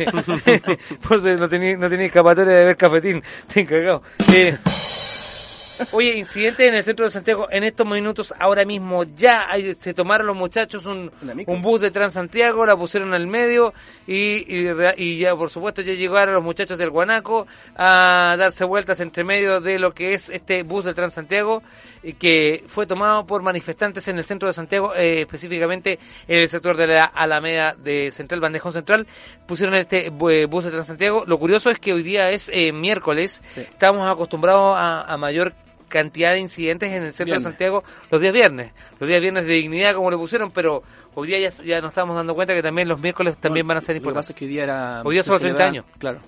[1.25, 3.23] Eh, no tenías no escapatoria de ver Cafetín,
[3.53, 4.59] te he eh,
[5.93, 9.93] Oye, incidente en el centro de Santiago en estos minutos, ahora mismo ya hay- se
[9.95, 11.11] tomaron los muchachos un,
[11.47, 13.75] un bus de Transantiago, la pusieron al medio
[14.07, 17.47] y, y, y ya por supuesto ya llegaron los muchachos del Guanaco
[17.77, 21.63] a darse vueltas entre medio de lo que es este bus de Transantiago
[22.13, 25.99] que fue tomado por manifestantes en el centro de Santiago, eh, específicamente
[26.29, 29.07] en el sector de la Alameda de Central, Bandejón Central,
[29.47, 31.25] pusieron este bu- bus de Transantiago.
[31.27, 35.55] Lo curioso es que hoy día es eh, miércoles, estamos acostumbrados a, a mayor
[35.89, 37.45] cantidad de incidentes en el centro Viernes.
[37.45, 40.83] de Santiago los días viernes, los días viernes de dignidad como le pusieron, pero
[41.15, 43.81] hoy día ya, ya nos estamos dando cuenta que también los miércoles también van a
[43.81, 44.31] ser Lo que pasa importantes.
[44.31, 45.03] es que hoy día era...
[45.05, 45.85] Hoy día son los 30 celebra- años.
[45.99, 46.19] Claro.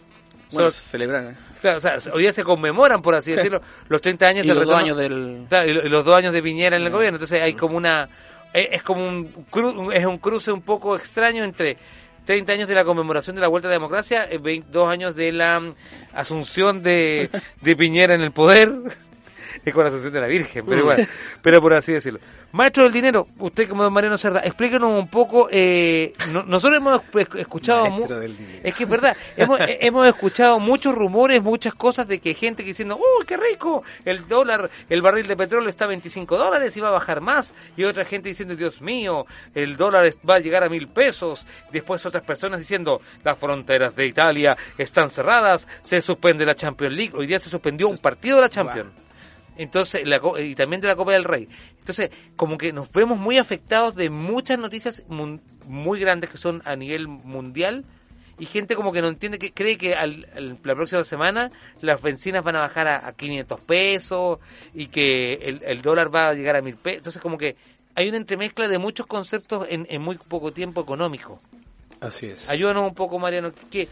[0.52, 1.36] Bueno, se celebran.
[1.60, 3.36] Claro, o sea, hoy día se conmemoran, por así Sí.
[3.36, 6.04] decirlo, los 30 años Y del los dos años del- Claro, y lo- y los
[6.04, 7.16] dos años de Piñera en el gobierno.
[7.16, 8.08] Entonces hay como una...
[8.52, 11.76] Es, es como un, cru- es un cruce un poco extraño entre
[12.24, 15.32] 30 años de la conmemoración de la Vuelta a la Democracia, eh, 22 años de
[15.32, 15.74] la mm,
[16.14, 17.30] asunción de,
[17.60, 18.72] de Piñera en el poder.
[19.64, 21.08] Es con la asunción de la Virgen, pero igual,
[21.42, 22.20] pero por así decirlo.
[22.52, 27.02] Maestro del dinero, usted como don Mariano Cerda, explíquenos un poco, eh, no- nosotros hemos
[27.12, 27.84] esc- escuchado...
[28.20, 28.60] del dinero.
[28.62, 32.68] es que es verdad, hemos, hemos escuchado muchos rumores, muchas cosas de que gente que
[32.68, 33.82] diciendo, ¡oh, qué rico!
[34.04, 37.52] El dólar, el barril de petróleo está a 25 dólares y va a bajar más.
[37.76, 41.44] Y otra gente diciendo, Dios mío, el dólar va a llegar a mil pesos.
[41.72, 47.12] Después otras personas diciendo, las fronteras de Italia están cerradas, se suspende la Champions League.
[47.14, 48.90] Hoy día se suspendió un partido de la Champions.
[49.56, 51.48] Entonces, la y también de la Copa del Rey.
[51.78, 56.76] Entonces, como que nos vemos muy afectados de muchas noticias muy grandes que son a
[56.76, 57.84] nivel mundial
[58.38, 61.50] y gente como que no entiende, que cree que al- al- la próxima semana
[61.80, 64.38] las bencinas van a bajar a, a 500 pesos
[64.74, 66.98] y que el, el dólar va a llegar a mil pesos.
[66.98, 67.56] Entonces, como que
[67.94, 71.40] hay una entremezcla de muchos conceptos en, en muy poco tiempo económico.
[71.98, 72.50] Así es.
[72.50, 73.50] Ayúdanos un poco, Mariano.
[73.70, 73.88] ¿Qué,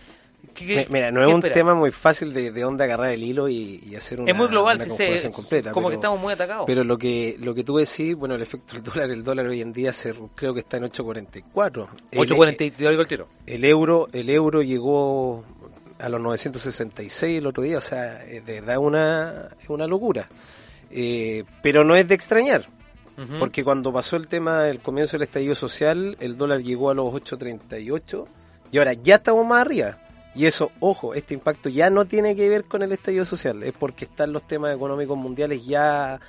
[0.53, 3.83] qué- Mira, no es un tema muy fácil de, de dónde agarrar el hilo y,
[3.87, 5.73] y hacer una, Es muy global, una completa.
[5.73, 6.65] como que estamos muy atacados.
[6.67, 9.61] Pero lo que lo que tú decís, bueno, el efecto del dólar, el dólar hoy
[9.61, 11.89] en día se, creo que está en 8.44.
[12.11, 13.29] El- 8.40 y te digo el tiro.
[13.47, 15.45] El euro, el euro llegó
[15.99, 20.29] a los 966 el otro día, o sea, es de verdad una, es una locura.
[20.91, 22.69] Eh, pero no es de extrañar,
[23.39, 27.07] porque cuando pasó el tema del comienzo del estallido social, el dólar llegó a los
[27.13, 28.27] 8.38
[28.73, 29.99] y ahora ya estamos más arriba.
[30.35, 33.73] Y eso, ojo, este impacto ya no tiene que ver con el estallido social, es
[33.73, 36.21] porque están los temas económicos mundiales ya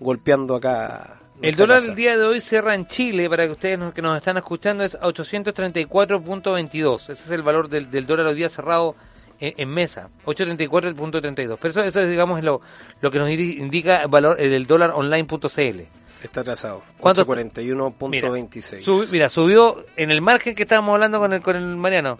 [0.00, 1.18] golpeando acá.
[1.40, 1.90] El dólar casa.
[1.90, 4.82] el día de hoy cierra en Chile, para que ustedes nos- que nos están escuchando,
[4.84, 7.02] es a 834.22.
[7.10, 8.94] Ese es el valor del, del dólar hoy día cerrado
[9.40, 11.58] en, en mesa, 834.32.
[11.60, 12.60] Pero eso, eso es, digamos, lo,
[13.00, 15.80] lo que nos indi- indica el valor eh, del dólar online.cl.
[16.22, 16.82] Está atrasado.
[16.98, 17.24] ¿Cuánto?
[17.26, 18.82] 841.26.
[18.84, 22.18] Subi- mira, subió en el margen que estábamos hablando con el, con el Mariano.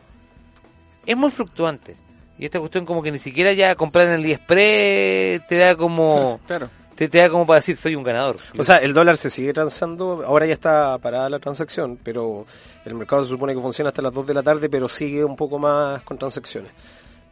[1.07, 1.97] Es muy fluctuante.
[2.39, 6.41] Y esta cuestión como que ni siquiera ya comprar en el AliExpress te da como...
[6.47, 6.69] Claro.
[6.95, 8.37] Te, te da como para decir, soy un ganador.
[8.59, 12.47] O sea, el dólar se sigue transando, ahora ya está parada la transacción, pero
[12.85, 15.35] el mercado se supone que funciona hasta las 2 de la tarde, pero sigue un
[15.35, 16.73] poco más con transacciones.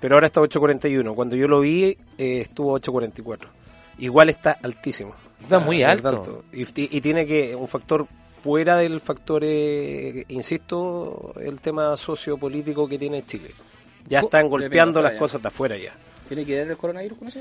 [0.01, 3.49] Pero ahora está 8.41, cuando yo lo vi eh, estuvo 8.44.
[3.99, 5.14] Igual está altísimo.
[5.43, 6.45] Está muy alto.
[6.53, 6.62] Y,
[6.97, 13.24] y tiene que un factor fuera del factor, eh, insisto, el tema sociopolítico que tiene
[13.26, 13.51] Chile.
[14.07, 15.93] Ya están golpeando las cosas de afuera ya.
[16.28, 17.41] ¿Tiene que ver el coronavirus con eso?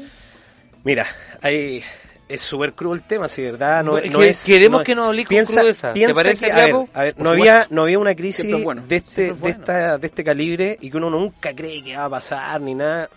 [0.84, 1.06] Mira,
[1.42, 1.84] hay,
[2.28, 4.44] es súper cruel el tema, si verdad, no, no es...
[4.46, 5.88] queremos no- que nos hables con piensa- crudeza.
[5.90, 8.64] ¿Te piensa parece, que, a ver, a no había, no había una crisis Siempre es
[8.64, 8.84] bueno.
[8.88, 12.10] de este, de esta, de este calibre y que uno nunca cree que va a
[12.10, 13.10] pasar ni nada.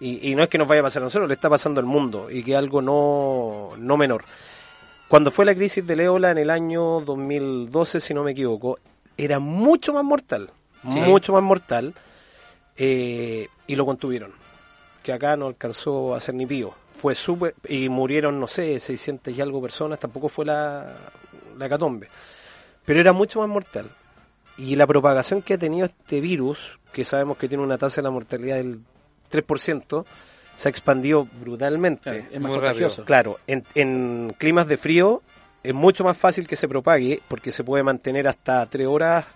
[0.00, 1.86] Y, y no es que nos vaya a pasar a nosotros, le está pasando al
[1.86, 4.24] mundo y que algo no, no menor.
[5.10, 8.78] Cuando fue la crisis del ébola en el año 2012, si no me equivoco,
[9.16, 10.50] era mucho más mortal,
[10.84, 11.94] mucho más mortal,
[12.76, 14.32] eh, y lo contuvieron.
[15.02, 16.74] Que acá no alcanzó a hacer ni pío.
[16.90, 20.94] Fue súper, y murieron, no sé, 600 y algo personas, tampoco fue la,
[21.58, 22.08] la catombe.
[22.84, 23.90] Pero era mucho más mortal.
[24.56, 28.04] Y la propagación que ha tenido este virus, que sabemos que tiene una tasa de
[28.04, 28.80] la mortalidad del
[29.30, 30.04] 3%,
[30.56, 32.02] se ha expandido brutalmente.
[32.02, 33.04] Claro, es más Muy contagioso.
[33.04, 35.22] Claro, en, en climas de frío
[35.62, 39.26] es mucho más fácil que se propague porque se puede mantener hasta tres horas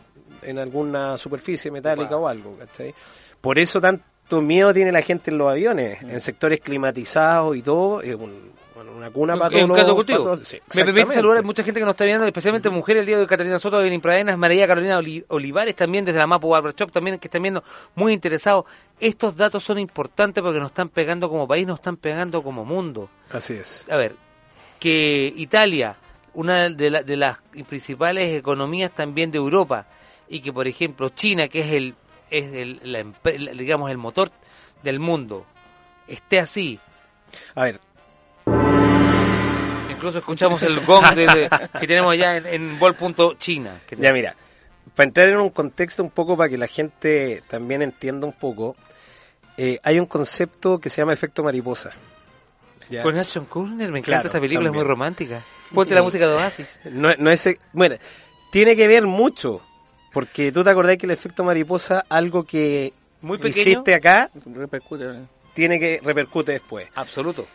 [0.42, 2.94] en alguna superficie metálica o algo, ¿cachai?
[3.40, 8.02] Por eso tanto miedo tiene la gente en los aviones, en sectores climatizados y todo,
[8.02, 8.52] es un,
[8.88, 9.76] una cuna para todos los-
[10.06, 13.00] para todos- sí, Me permite saludar a mucha gente que nos está viendo, especialmente mujeres,
[13.00, 16.48] el día de Catalina Soto, Evelyn Pradenas, María Carolina Oli- Olivares, también desde la Mapu
[16.48, 17.62] Barbershop, también que están viendo
[17.94, 18.64] muy interesados.
[19.00, 23.08] Estos datos son importantes porque nos están pegando como país, nos están pegando como mundo.
[23.30, 23.86] Así es.
[23.90, 24.14] A ver,
[24.80, 25.96] que Italia,
[26.34, 29.86] una de, la- de las principales economías también de Europa,
[30.28, 31.94] y que por ejemplo China, que es el,
[32.30, 33.04] es el, la-
[33.52, 34.30] digamos el motor
[34.82, 35.46] del mundo,
[36.08, 36.78] esté así.
[37.54, 37.80] A ver,
[40.04, 41.50] Incluso escuchamos el gong de- de-
[41.80, 43.80] que tenemos allá en, en Bol.China.
[43.96, 44.36] Ya mira,
[44.94, 48.76] para entrar en un contexto un poco para que la gente también entienda un poco,
[49.56, 51.92] eh, hay un concepto que se llama efecto mariposa.
[52.90, 53.02] ¿ya?
[53.02, 55.40] Con Ashton Kutcher, me encanta Claro, esa película, es muy romántica.
[55.72, 56.80] Ponte la Y- música de Oasis.
[56.92, 57.96] No, no es, bueno,
[58.52, 59.62] tiene que ver mucho,
[60.12, 62.92] porque tú te acordás que el efecto mariposa, algo que
[63.22, 63.70] Muy pequeño.
[63.70, 65.20] hiciste acá, Repercute.
[65.54, 66.88] tiene que repercute después.
[66.94, 67.46] Absoluto.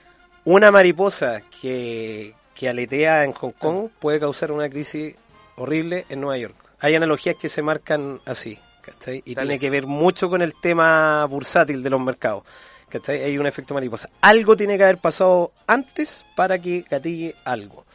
[0.46, 5.16] Una mariposa que, que aletea en Hong Kong puede causar una crisis
[5.56, 6.56] horrible en Nueva York.
[6.82, 9.24] Hay analogías que se marcan así, ¿cachai?
[9.24, 9.48] Y Dale.
[9.48, 12.44] tiene que ver mucho con el tema bursátil de los mercados.
[12.90, 13.24] ¿cachai?
[13.24, 14.10] Hay un efecto mariposa.
[14.20, 17.86] Algo tiene que haber pasado antes para que gatille algo.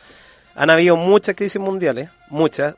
[0.54, 2.74] Han habido muchas crisis mundiales, muchas,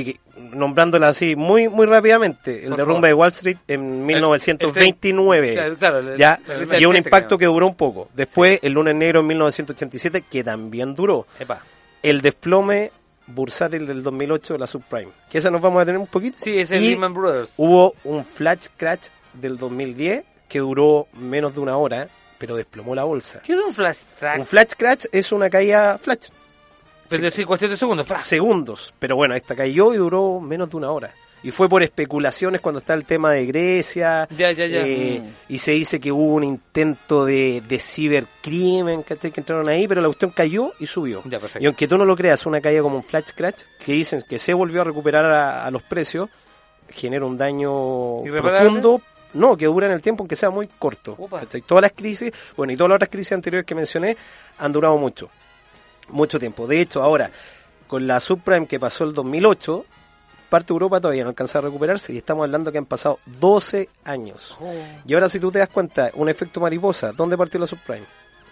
[0.00, 0.20] y que-
[0.52, 2.62] nombrándolas así muy muy rápidamente.
[2.64, 3.08] El Por derrumbe favor.
[3.08, 5.54] de Wall Street en 1929.
[5.54, 6.40] Claro, claro, la- ya,
[6.78, 7.38] y un 80, impacto creo.
[7.38, 8.08] que duró un poco.
[8.14, 11.26] Después, el lunes negro en 1987, que también duró.
[11.38, 11.60] Epa.
[12.02, 12.90] El desplome
[13.26, 15.10] bursátil del 2008 de la subprime.
[15.30, 16.36] Que esa nos vamos a tener un poquito.
[16.40, 17.54] Sí, es el Y Lehman Brothers.
[17.56, 23.04] Hubo un flash crash del 2010 que duró menos de una hora, pero desplomó la
[23.04, 23.40] bolsa.
[23.42, 24.38] ¿Qué es un flash track?
[24.40, 26.28] Un flash crash es una caída flash.
[27.08, 28.06] Pero sí, cuestión de segundos.
[28.06, 28.20] flash.
[28.20, 28.94] Segundos.
[28.98, 31.12] Pero bueno, esta cayó y duró menos de una hora.
[31.42, 34.26] Y fue por especulaciones cuando está el tema de Grecia.
[34.34, 34.80] Ya, ya, ya.
[34.86, 35.52] eh, Mm.
[35.52, 39.30] Y se dice que hubo un intento de, de cibercrimen, ¿cachai?
[39.30, 41.22] Que entraron ahí, pero la cuestión cayó y subió.
[41.26, 41.62] Ya, perfecto.
[41.62, 44.38] Y aunque tú no lo creas, una caída como un flash crash, que dicen que
[44.38, 46.30] se volvió a recuperar a, a los precios,
[46.88, 49.00] genera un daño profundo.
[49.34, 51.18] No, que dura en el tiempo, aunque sea muy corto.
[51.66, 54.16] Todas las crisis, bueno, y todas las otras crisis anteriores que mencioné
[54.58, 55.28] han durado mucho.
[56.08, 56.66] Mucho tiempo.
[56.66, 57.30] De hecho, ahora,
[57.86, 59.84] con la subprime que pasó el 2008,
[60.50, 63.88] parte de Europa todavía no alcanza a recuperarse y estamos hablando que han pasado 12
[64.04, 64.56] años.
[64.60, 64.72] Oh.
[65.06, 68.04] Y ahora si tú te das cuenta, un efecto mariposa, ¿dónde partió la subprime?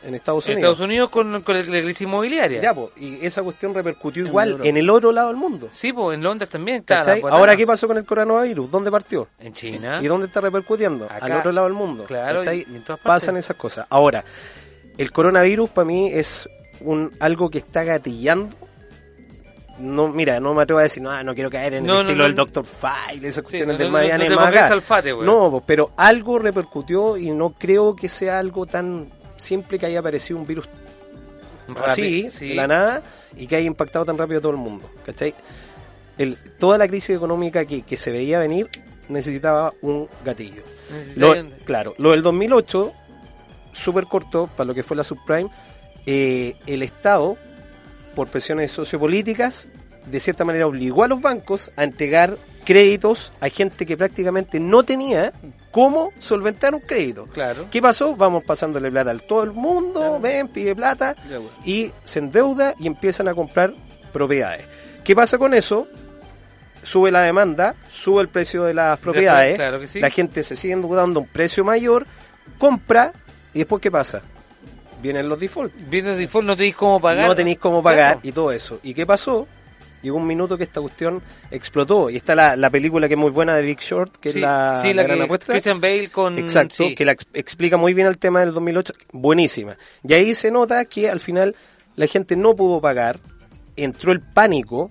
[0.04, 0.72] En Estados En Unidos.
[0.72, 2.60] Estados Unidos con, con la crisis inmobiliaria.
[2.60, 4.68] Ya, po, y esa cuestión repercutió En igual Europa.
[4.68, 5.68] en el otro lado del mundo.
[5.70, 6.82] Sí, pues en Londres también.
[6.82, 7.18] patada.
[7.30, 8.68] Ahora, ¿qué pasó con el coronavirus?
[8.68, 9.28] ¿Dónde partió?
[9.38, 10.00] En China.
[10.02, 11.04] ¿Y dónde está repercutiendo?
[11.04, 11.26] Acá.
[11.26, 12.04] Al otro lado del mundo.
[12.06, 13.04] Claro, y- y en todas partes.
[13.04, 13.86] Pasan esas cosas.
[13.90, 14.24] Ahora,
[14.98, 16.48] el coronavirus para mí es
[16.84, 18.56] un algo que está gatillando.
[19.78, 22.10] No, mira, no me atrevo a decir, no, no quiero caer en No, el no,
[22.10, 22.64] estilo del Dr.
[22.64, 28.06] File, esas cuestiones del no, Magallanes no pues, pero algo repercutió y no creo que
[28.08, 30.68] sea algo tan simple que haya aparecido un virus
[31.84, 32.48] así, sí.
[32.48, 33.02] de la nada,
[33.36, 34.88] y que haya impactado tan rápido a todo el mundo.
[35.04, 35.34] ¿Cachai?
[36.18, 38.68] El, toda la crisis económica que, que se veía venir
[39.08, 40.62] necesitaba un gatillo.
[41.16, 42.92] Lo- claro, lo del 2008,
[43.72, 45.50] súper corto para lo que fue la subprime,
[46.06, 47.36] eh, el Estado,
[48.14, 49.68] por presiones sociopolíticas,
[50.06, 54.82] de cierta manera obligó a los bancos a entregar créditos a gente que prácticamente no
[54.82, 55.32] tenía
[55.70, 57.26] cómo solventar un crédito.
[57.26, 57.66] Claro.
[57.70, 58.16] ¿Qué pasó?
[58.16, 61.48] Vamos pasándole plata a todo el mundo, ven, pide plata bueno.
[61.64, 63.74] y se endeuda y empiezan a comprar
[64.12, 64.64] propiedades.
[65.04, 65.88] ¿Qué pasa con eso?
[66.82, 70.00] Sube la demanda, sube el precio de las propiedades, claro que sí.
[70.00, 72.06] la gente se sigue endeudando a un precio mayor,
[72.58, 73.12] compra
[73.54, 74.22] y después ¿qué pasa?
[75.02, 75.74] Vienen los defaults.
[75.90, 77.26] Viene el default, no tenéis cómo pagar.
[77.28, 78.20] No tenéis cómo pagar Claro.
[78.28, 78.78] y todo eso.
[78.82, 79.46] ¿Y qué pasó?
[80.02, 82.10] Llegó un minuto que esta cuestión explotó.
[82.10, 84.42] Y está la, la película que es muy buena de Big Short, que Sí, es
[84.42, 85.46] la, sí, la gran que apuesta.
[85.52, 86.38] Christian Bale con...
[86.38, 86.94] Exacto, sí.
[86.94, 89.76] que la ex- explica muy bien el tema del 2008, buenísima.
[90.02, 91.54] Y ahí se nota que al final
[91.96, 93.20] la gente no pudo pagar,
[93.76, 94.90] entró el pánico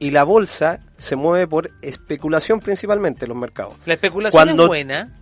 [0.00, 3.74] y la bolsa se mueve por especulación principalmente en los mercados.
[3.86, 5.12] La especulación Cuando- es buena.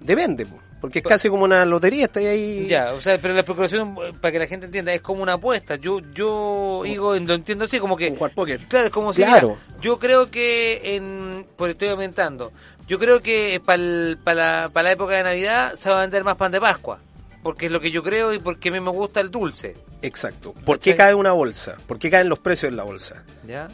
[0.00, 0.46] Depende,
[0.82, 2.66] porque es casi como una lotería, está ahí.
[2.66, 5.34] Ya, o sea, pero la especulación, eh, para que la gente entienda, es como una
[5.34, 5.76] apuesta.
[5.76, 8.10] Yo yo digo, lo entiendo así, como que...
[8.10, 8.66] jugar póker.
[8.66, 9.24] Claro, es como si...
[9.24, 9.46] Mira,
[9.80, 11.46] yo creo que en...
[11.54, 12.50] Por estoy aumentando.
[12.88, 16.34] Yo creo que para la, pa la época de Navidad se va a vender más
[16.34, 16.98] pan de Pascua.
[17.44, 19.76] Porque es lo que yo creo y porque a mí me gusta el dulce.
[20.02, 20.52] Exacto.
[20.64, 21.76] ¿Por qué cae una bolsa?
[21.86, 23.22] ¿Por qué caen los precios en la bolsa?
[23.46, 23.68] ¿Ya?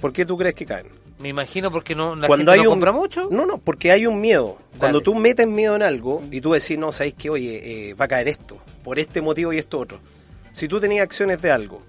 [0.00, 0.86] ¿Por qué tú crees que caen?
[1.18, 3.28] Me imagino porque no, la Cuando gente hay no un- compra mucho.
[3.30, 4.58] No, no, porque hay un miedo.
[4.78, 8.04] Cuando tú metes miedo en algo y tú decís, no, sabéis que, oye, eh, va
[8.04, 9.98] a caer esto, por este motivo y esto otro.
[10.52, 11.80] Si tú tenías acciones de algo,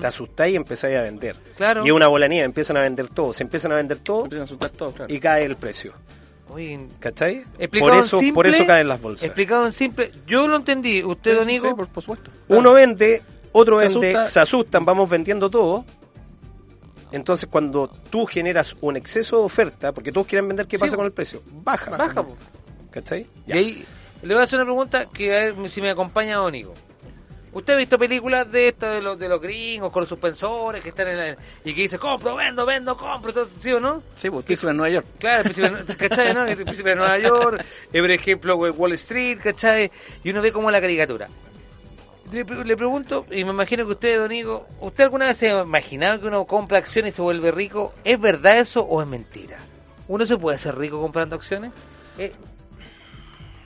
[0.00, 1.36] te asustáis y empezáis a vender.
[1.56, 1.82] Claro.
[1.84, 4.42] Y es una bola nieve, empiezan a vender todo, se empiezan a vender todo Empiezan
[4.42, 5.12] a asustar todo, claro.
[5.14, 5.92] y cae el precio.
[6.48, 7.44] Oye, ¿Cachai?
[7.58, 9.24] explicado Por en eso, simple, por eso caen las bolsas.
[9.26, 11.02] Explicado en simple, yo lo entendí.
[11.02, 11.68] ¿Usted, don Nico?
[11.68, 12.30] Sí, por, por supuesto.
[12.48, 14.24] Uno vende, otro Se vende, asusta.
[14.30, 15.84] se asustan, vamos vendiendo todo.
[17.12, 21.06] Entonces, cuando tú generas un exceso de oferta, porque todos quieren vender, ¿qué pasa con
[21.06, 21.42] el precio?
[21.46, 21.96] Baja.
[21.96, 22.36] Baja, po.
[22.90, 23.26] ¿Cachai?
[23.46, 23.84] Y ahí
[24.22, 26.74] le voy a hacer una pregunta que a ver si me acompaña don Nico.
[27.52, 30.90] ¿Usted ha visto películas de estas de los, de los gringos con los suspensores que
[30.90, 34.02] están en la, y que dice compro, vendo, vendo, compro, todo, ¿sí o no?
[34.14, 35.06] Sí, pues príncipe en Nueva York.
[35.18, 36.34] Claro, príncipe, de- ¿cachai?
[36.34, 36.44] ¿no?
[36.44, 39.90] Príncipe de Nueva York, eh, por ejemplo, Wall Street, ¿cachai?
[40.22, 41.28] Y uno ve como la caricatura.
[42.32, 45.50] Le, pre- le pregunto, y me imagino que usted, don Nico, ¿usted alguna vez se
[45.50, 47.94] ha imaginado que uno compra acciones y se vuelve rico?
[48.04, 49.58] ¿Es verdad eso o es mentira?
[50.08, 51.72] ¿Uno se puede hacer rico comprando acciones?
[52.18, 52.32] Eh,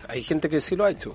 [0.08, 1.14] Hay gente que sí lo ha hecho.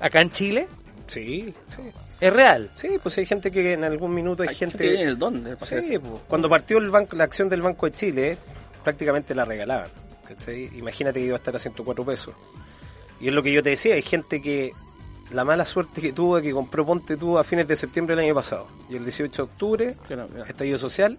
[0.00, 0.68] ¿Acá en Chile?
[1.08, 1.82] Sí, sí.
[2.20, 2.70] ¿Es real?
[2.74, 4.78] Sí, pues hay gente que en algún minuto hay, Hay gente...
[4.78, 7.86] que tiene el don de Sí, pues, cuando partió el banco, la acción del Banco
[7.86, 8.38] de Chile,
[8.84, 9.90] prácticamente la regalaban.
[10.26, 10.70] ¿cachai?
[10.78, 12.34] Imagínate que iba a estar a 104 pesos.
[13.20, 14.72] Y es lo que yo te decía, hay gente que
[15.30, 18.34] la mala suerte que tuvo, que compró Ponte tuvo a fines de septiembre del año
[18.34, 18.68] pasado.
[18.88, 21.18] Y el 18 de octubre, Claro, estallido social,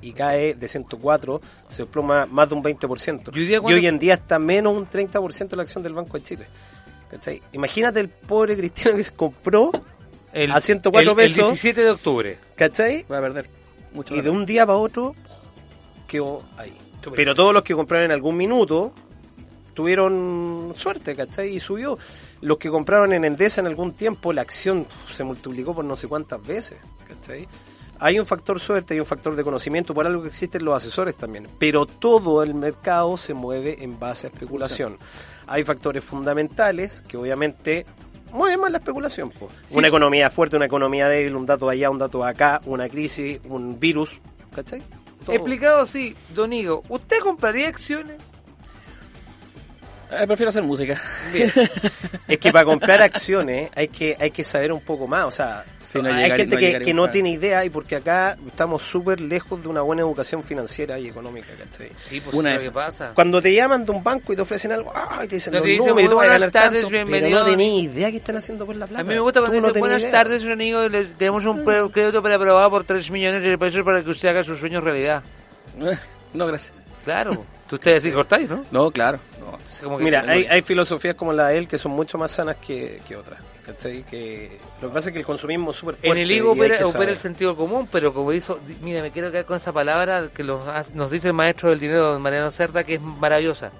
[0.00, 3.30] y cae de 104, se desploma más de un 20%.
[3.34, 6.18] ¿Y hoy día y hoy en día está menos un 30% la acción del Banco
[6.18, 6.46] de Chile.
[7.10, 7.40] ¿cachai?
[7.52, 9.70] Imagínate el pobre cristiano que se compró
[10.32, 11.38] El, a 104 el- pesos.
[11.38, 12.38] El 17 de octubre.
[12.56, 13.04] ¿cachai?
[13.10, 13.48] Va a perder
[13.92, 15.14] mucho Y de un día para otro
[16.08, 16.76] quedó ahí.
[17.14, 18.92] Pero todos los que compraron en algún minuto
[19.74, 21.54] tuvieron suerte, ¿cachai?
[21.54, 21.98] Y subió.
[22.44, 26.08] Los que compraron en Endesa en algún tiempo, la acción se multiplicó por no sé
[26.08, 26.78] cuántas veces,
[27.08, 27.48] ¿cachai?
[27.98, 31.16] Hay un factor suerte, hay un factor de conocimiento, por algo que existen los asesores
[31.16, 31.48] también.
[31.58, 34.98] Pero todo el mercado se mueve en base a especulación.
[35.46, 37.86] Hay factores fundamentales que obviamente
[38.30, 39.32] mueven más la especulación.
[39.32, 39.78] Sí.
[39.78, 43.80] Una economía fuerte, una economía débil, un dato allá, un dato acá, una crisis, un
[43.80, 44.20] virus,
[44.54, 44.82] ¿cachai?
[45.24, 45.34] Todo.
[45.34, 48.20] Explicado así, don Nico, ¿usted compraría acciones?
[50.22, 51.00] Eh, prefiero hacer música.
[51.32, 51.50] Bien.
[52.28, 55.24] Es que para comprar acciones hay que hay que saber un poco más.
[55.26, 57.96] O sea, Sí, no hay llegar- gente no que, que no tiene idea y porque
[57.96, 61.90] acá estamos súper lejos de una buena educación financiera y económica, ¿cachai?
[62.08, 63.12] Sí, pues Una es que pasa.
[63.14, 65.28] Cuando te llaman de un banco y te ofrecen algo, ¡ay!
[65.28, 66.82] te dicen No los te dicen, números y "Muy tú vas a buenas ganar tardes,
[66.82, 67.40] tanto", pero bienvenido.
[67.40, 69.00] no tenés idea qué están haciendo con la plata.
[69.00, 70.12] A mí me gusta cuando Tú no dice, tenés buenas idea".
[70.12, 74.28] tardes, Nico, le- tenemos un crédito preaprobado por 3 millones de pesos para que usted
[74.28, 75.22] haga sus sueños realidad.
[76.34, 76.72] No, gracias.
[77.04, 78.64] Claro, tú ustedes sí cortáis, ¿no?
[78.72, 79.20] No, claro.
[79.82, 82.56] Como que- Mira, hay, hay filosofías como la de él que son mucho más sanas
[82.56, 83.40] que, que otras.
[83.64, 84.04] ¿cachai?
[84.04, 86.08] Que lo que pasa es que el consumismo es súper fuerte.
[86.20, 86.76] En el hay opera,
[87.08, 90.62] el sentido común, pero como hizo, mira, me quiero quedar con esa palabra que los
[90.94, 93.72] nos dice el maestro del dinero, don Mariano Cerda, que es maravillosa.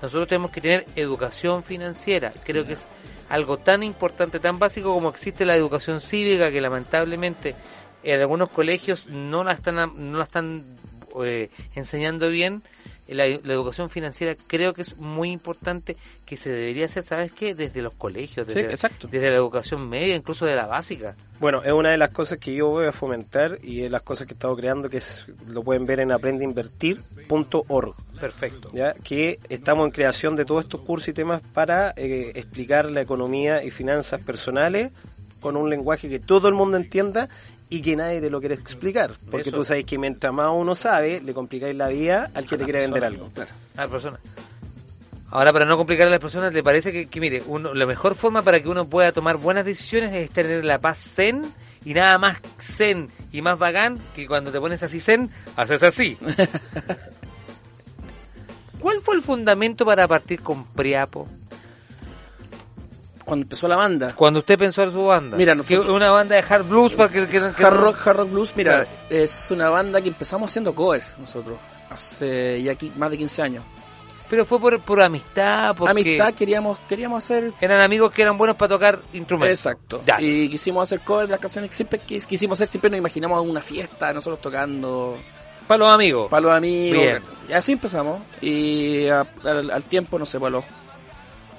[0.00, 2.32] Nosotros tenemos que tener educación financiera.
[2.44, 2.88] Creo que es
[3.28, 7.54] algo tan importante, tan básico como existe la educación cívica, que lamentablemente
[8.02, 10.64] en algunos colegios no la están, no la están
[11.24, 12.62] eh, enseñando bien.
[13.08, 15.96] La, la educación financiera creo que es muy importante
[16.26, 17.54] que se debería hacer, ¿sabes qué?
[17.54, 19.08] Desde los colegios, Sí, desde, exacto.
[19.08, 21.16] desde la educación media, incluso de la básica.
[21.40, 24.26] Bueno, es una de las cosas que yo voy a fomentar y es las cosas
[24.26, 27.94] que he estado creando, que es, lo pueden ver en aprendeinvertir.org.
[28.20, 28.68] Perfecto.
[28.72, 28.94] ¿ya?
[28.94, 33.62] que estamos en creación de todos estos cursos y temas para eh, explicar la economía
[33.62, 34.90] y finanzas personales
[35.40, 37.28] con un lenguaje que todo el mundo entienda
[37.70, 39.14] y que nadie te lo quiere explicar.
[39.30, 39.58] Porque Eso.
[39.58, 42.80] tú sabes que mientras más uno sabe, le complicáis la vida al que te quiere
[42.80, 43.30] vender algo.
[43.76, 44.18] a la persona.
[45.30, 48.14] Ahora, para no complicar a las personas, ¿le parece que, que, mire, uno, la mejor
[48.14, 51.44] forma para que uno pueda tomar buenas decisiones es tener la paz zen
[51.84, 56.16] y nada más zen y más bacán que cuando te pones así zen, haces así?
[58.78, 61.28] ¿Cuál fue el fundamento para partir con Priapo?
[63.28, 64.12] Cuando empezó la banda.
[64.14, 65.36] Cuando usted pensó en su banda.
[65.36, 68.16] Mira, Que nosotros- una banda de hard blues para que, que- que- Hard rock, hard
[68.16, 68.88] rock blues, mira, Claro.
[69.10, 71.58] es una banda que empezamos haciendo covers nosotros.
[71.90, 73.64] Hace ya aquí más de 15 años.
[74.30, 78.56] Pero fue por, por amistad, porque Amistad queríamos queríamos hacer eran amigos que eran buenos
[78.56, 79.58] para tocar instrumentos.
[79.58, 80.02] Exacto.
[80.06, 80.20] Ya.
[80.20, 83.42] Y quisimos hacer covers de las canciones que siempre quis- quisimos hacer, siempre nos imaginamos
[83.46, 85.16] una fiesta, nosotros tocando
[85.66, 86.28] Para los amigos.
[86.28, 87.00] para los amigos.
[87.02, 87.22] Bien.
[87.48, 88.20] Y así empezamos.
[88.42, 90.64] Y a- al, al tiempo, no sé, para los,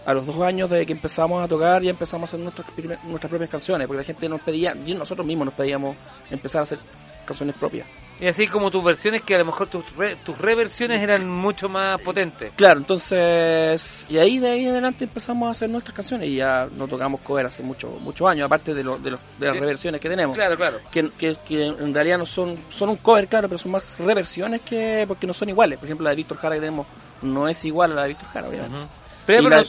[0.06, 2.68] a los dos años de que empezamos a tocar, ya empezamos a hacer nuestras,
[3.06, 5.96] nuestras propias canciones, porque la gente nos pedía, y nosotros mismos nos pedíamos
[6.32, 6.80] empezar a hacer
[7.26, 7.88] canciones propias.
[8.20, 11.70] Y así como tus versiones, que a lo mejor tus, re- tus reversiones eran mucho
[11.70, 12.52] más potentes.
[12.58, 16.68] Claro, entonces, y ahí de ahí en adelante empezamos a hacer nuestras canciones y ya
[16.76, 19.60] no tocamos cover hace muchos muchos años, aparte de, lo- de, los- de las Sí.
[19.60, 20.36] reversiones que tenemos.
[20.36, 20.80] Claro, claro.
[20.92, 24.62] Que, que, que en realidad no son, son un cover, claro, pero son más reversiones
[24.62, 25.78] que porque no son iguales.
[25.80, 26.88] Por ejemplo, la de Víctor Jara que tenemos
[27.22, 28.86] no es igual a la de Víctor Jara, obviamente.
[29.26, 29.62] Pero, Y pero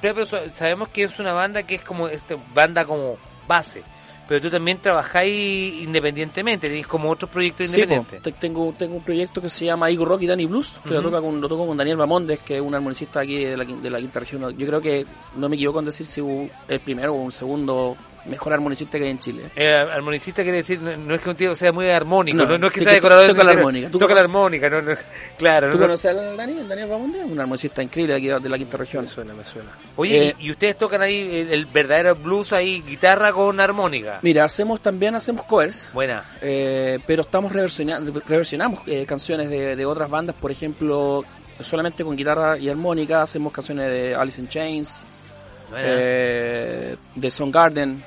[0.00, 3.82] pero sabemos que es una banda que es como esta banda como base.
[4.28, 8.40] pero tú también trabajáis independientemente, tenéis como otros proyectos independientes.
[8.40, 11.20] tengo, tengo un proyecto que se llama Igor Rock y Danny Blues, que lo, toca
[11.22, 13.98] con, lo toco con Daniel Bamondes, que es un armonicista aquí de la, de la
[13.98, 14.56] quinta región.
[14.56, 17.96] Yo creo que no me equivoco en decir si hu- el primero o un segundo
[18.28, 19.50] mejor armonicista que hay en Chile.
[19.56, 22.58] Eh, armonicista quiere decir, no, no es que un tío sea muy armónico, no, No,
[22.58, 23.28] no, es que que sea decorador.
[23.28, 23.90] toca la armónica.
[23.90, 24.94] ¿Tú Toca la armónica, no, no,
[25.38, 25.70] claro.
[25.70, 27.24] ¿Tú no- conoces al Daniel, Daniel Bamondes?
[27.24, 29.04] Un armonicista increíble de aquí de la quinta región.
[29.04, 29.70] Me suena, me suena.
[29.96, 34.18] Oye, Eh, y, y ustedes tocan ahí el, el verdadero blues ahí, guitarra con armónica.
[34.22, 35.90] Mira, hacemos también hacemos covers.
[35.92, 36.24] Buena.
[36.40, 41.24] Eh, pero estamos reversionando, reversionamos eh, canciones de, de otras bandas, por ejemplo,
[41.60, 45.04] solamente con guitarra y armónica, hacemos canciones de Alice in Chains,
[45.70, 45.86] Buena.
[45.90, 48.02] eh, de Soundgarden,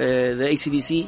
[0.00, 1.06] eh, de ACDC,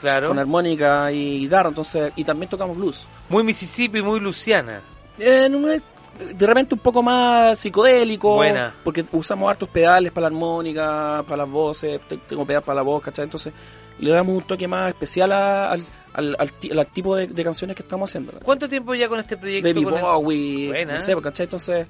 [0.00, 0.28] Claro.
[0.28, 3.08] con armónica y guitarra, entonces, y también tocamos blues.
[3.30, 4.82] Muy Mississippi, muy Luciana.
[5.18, 8.74] Eh, en una- de repente un poco más psicodélico, Buena.
[8.84, 12.82] porque usamos hartos pedales para la armónica, para las voces, te- tengo pedal para la
[12.82, 13.24] voz, ¿cachai?
[13.24, 13.52] Entonces
[13.98, 15.82] le damos un toque más especial a- al,
[16.12, 18.32] al, al al tipo de, de canciones que estamos haciendo.
[18.44, 19.68] ¿Cuánto tiempo ya con este proyecto?
[19.68, 20.94] David el- Bowie, Buena.
[20.94, 21.44] no sé, ¿cachai?
[21.44, 21.86] Entonces,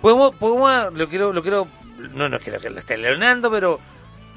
[0.00, 1.66] Podemos, podemos, lo quiero, lo quiero,
[2.12, 3.80] no, no quiero que lo esté leonando, pero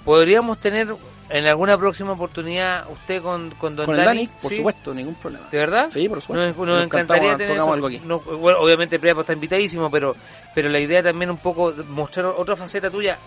[0.06, 0.88] podríamos tener
[1.30, 4.58] en alguna próxima oportunidad usted con, con Don con Dani, por ¿sí?
[4.58, 5.46] supuesto, ningún problema.
[5.52, 5.90] ¿De verdad?
[5.92, 6.46] Sí, por supuesto.
[6.48, 7.72] Nos, nos Nos encantaría tener eso.
[7.74, 8.02] algo aquí.
[8.04, 10.16] No, bueno, obviamente Preapo está invitadísimo, pero
[10.56, 13.18] pero la idea también un poco mostrar otra faceta tuya.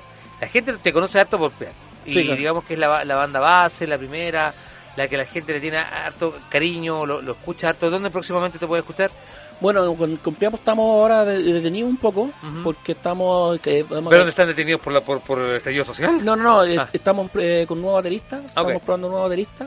[0.41, 1.77] La gente te conoce harto por Preapo.
[2.05, 2.37] Y Sí, claro.
[2.39, 4.53] digamos que es la, la banda base, la primera,
[4.97, 7.89] la que la gente le tiene harto cariño, lo, lo escucha harto.
[7.89, 9.13] ¿Dónde próximamente te puede escuchar?
[9.63, 12.31] Bueno, con, con Priapo estamos ahora de- detenidos un poco,
[12.65, 13.59] porque estamos...
[13.61, 16.23] Que, ¿Pero dónde están detenidos por, la, por, por el estallido social?
[16.25, 16.89] No, no, no, eh, Ah.
[16.93, 19.67] estamos eh, con un nuevo baterista, estamos probando un nuevo baterista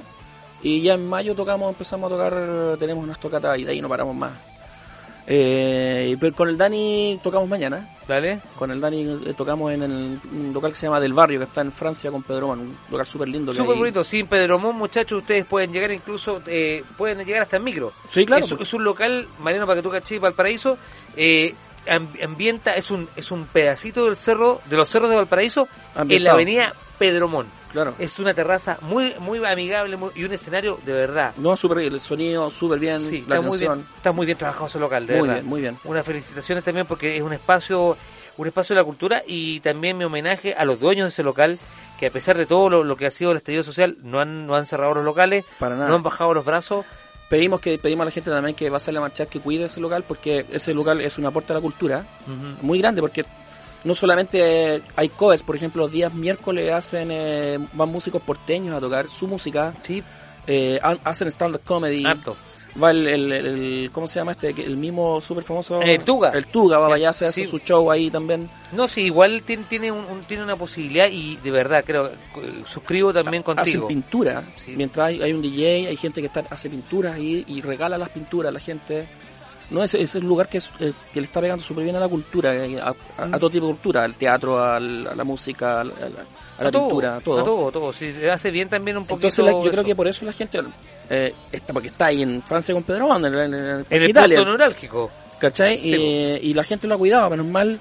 [0.62, 3.88] y ya en mayo tocamos, empezamos a tocar, tenemos unas tocatas y de ahí no
[3.90, 4.32] paramos más.
[5.28, 8.42] Eh, pero con el Dani tocamos mañana, Dale.
[8.56, 11.46] con el Dani eh, tocamos en el, un local que se llama Del Barrio, que
[11.46, 13.52] está en Francia con Pedro Man, un local súper lindo.
[13.52, 17.92] Súper bonito, sin Pedromón, muchachos, ustedes pueden llegar incluso, eh, pueden llegar hasta en micro.
[18.10, 18.46] Sí, claro.
[18.46, 20.78] Es, es un local, Mariano, para que tú caché, Valparaíso,
[21.16, 21.56] eh,
[21.88, 26.02] ambienta, es un, es un pedacito del cerro, de los cerros de Valparaíso, en la
[26.02, 26.36] Ambientado.
[26.36, 27.48] avenida Pedromón.
[27.72, 27.94] Claro.
[28.00, 31.34] Es una terraza muy muy amigable muy- y un escenario de verdad.
[31.36, 33.78] No, súper el sonido, súper bien, Sí, la está muy atención.
[33.80, 35.42] bien, está muy bien trabajado ese local, de Muy verdad.
[35.42, 35.80] bien, muy bien.
[35.84, 37.98] Unas felicitaciones también porque es un espacio,
[38.38, 41.60] un espacio de la cultura y también mi homenaje a los dueños de ese local
[42.00, 44.48] que a pesar de todo lo, lo que ha sido el estallido social no han,
[44.48, 45.90] no han cerrado los locales, Para nada.
[45.90, 46.86] no han bajado los brazos.
[47.30, 49.66] Pedimos que pedimos a la gente también que va a salir a marchar que cuide
[49.66, 52.06] ese local porque ese local es un aporte a la cultura
[52.62, 53.26] muy grande porque
[53.84, 58.76] no solamente eh, hay covers, por ejemplo, los días miércoles hacen eh, van músicos porteños
[58.76, 60.04] a tocar su música, Sí,
[60.48, 62.36] eh, hacen stand up comedy, harto.
[62.82, 64.50] Va el, el, el- ¿cómo se llama este?
[64.50, 66.32] El mismo súper famoso El Tuga.
[66.32, 67.46] el Tuga va allá hacer Sí.
[67.46, 68.50] su show ahí también.
[68.74, 72.12] No, sí, igual tiene, tiene, un, un- tiene una posibilidad y de verdad creo,
[72.66, 73.88] suscribo también Hacen contigo.
[73.88, 74.74] pintura, Sí.
[74.76, 78.10] mientras hay, hay un DJ, hay gente que está, hace pinturas ahí y regala las
[78.10, 79.08] pinturas a la gente.
[79.70, 81.96] No, ese, ese es un lugar que, es, eh, que le está pegando súper bien
[81.96, 85.16] a la cultura, eh, a, a- a todo tipo de cultura, al teatro, al- a
[85.16, 86.26] la música, al- a la,
[86.60, 87.40] a la todo, pintura, todo.
[87.42, 87.94] A todo, todo.
[87.94, 89.28] Sí, se hace bien también un poquito.
[89.28, 89.72] Entonces la- yo eso.
[89.72, 90.60] creo que por eso la gente
[91.10, 94.38] eh, está porque está ahí en Francia con Pedro en, en- en En el Italia,
[94.38, 95.12] punto neurálgico.
[95.40, 95.80] ¿cachai?
[95.82, 97.80] Sí, y, y la gente lo ha cuidado, menos mal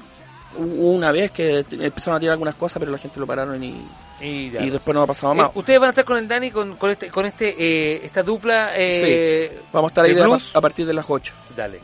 [0.57, 3.87] una vez que empezaron a tirar algunas cosas, pero la gente lo pararon y,
[4.21, 4.63] Y, ya.
[4.63, 5.49] y después no ha pasado más.
[5.49, 8.23] Eh, Ustedes van a estar con el Dani con, con este, con este, eh, esta
[8.23, 8.71] dupla.
[8.75, 10.23] Eh, Vamos a estar ahí de
[10.55, 11.33] a partir de las 8.
[11.57, 11.81] Dale.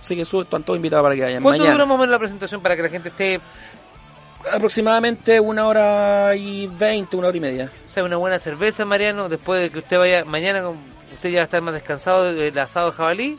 [0.00, 1.42] Así que su- están todos invitados para que vayan.
[1.42, 1.74] ¿Cuánto Mañana.
[1.74, 3.40] dura más o menos la presentación para que la gente esté,
[4.52, 7.70] Aproximadamente una hora y veinte, una hora y media.
[7.88, 9.28] o sea, una buena cerveza, Mariano?
[9.28, 12.90] Después de que usted vaya mañana, usted ya va a estar más descansado del asado
[12.90, 13.36] de jabalí.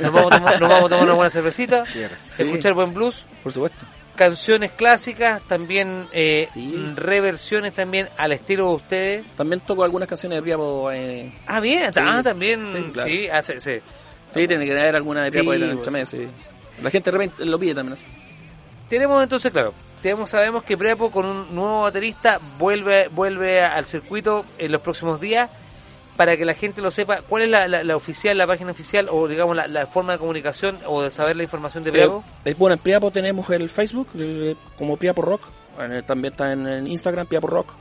[0.00, 2.42] Nos vamos a tomar, nos vamos a tomar una buena cervecita, Sí.
[2.42, 3.86] escuchar buen blues, Por supuesto.
[4.20, 6.74] Canciones clásicas, también eh, Sí.
[6.94, 9.26] reversiones también al estilo de ustedes.
[9.34, 10.90] También toco algunas canciones de Priapo.
[10.92, 12.00] Eh, Ah, bien, Sí.
[12.04, 13.08] ah, también, Sí, claro.
[13.08, 13.80] sí, hace, sí.
[14.34, 16.28] sí, tiene que haber alguna de Priapo ahí el pues, sí.
[16.82, 18.04] La gente de repente lo pide también así.
[18.90, 24.44] Tenemos entonces, claro, tenemos, sabemos que Prepo con un nuevo baterista vuelve vuelve al circuito
[24.58, 25.48] en los próximos días
[26.20, 27.22] para que la gente lo sepa.
[27.22, 30.18] ¿Cuál es la, la- la oficial, la página oficial o digamos la, la forma de
[30.18, 32.22] comunicación o de saber la información de Prepo?
[32.44, 35.40] Eh, bueno, en Priapo tenemos el Facebook eh, como Priapo Rock.
[35.80, 37.72] Eh, también está en, en Instagram Priapo Rock.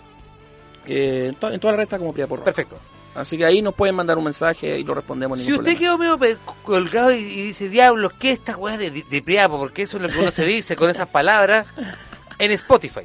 [0.87, 2.45] Eh, en, to- en toda la red está como Priapo Rock.
[2.45, 2.77] Perfecto.
[3.13, 5.37] Así que ahí nos pueden mandar un mensaje y lo respondemos.
[5.39, 6.17] Si usted quedó medio
[6.63, 9.57] colgado y, y dice, diablos, ¿qué esta weá de, de Priapo?
[9.57, 11.65] Porque eso es lo que uno se dice con esas palabras
[12.37, 13.01] en Spotify.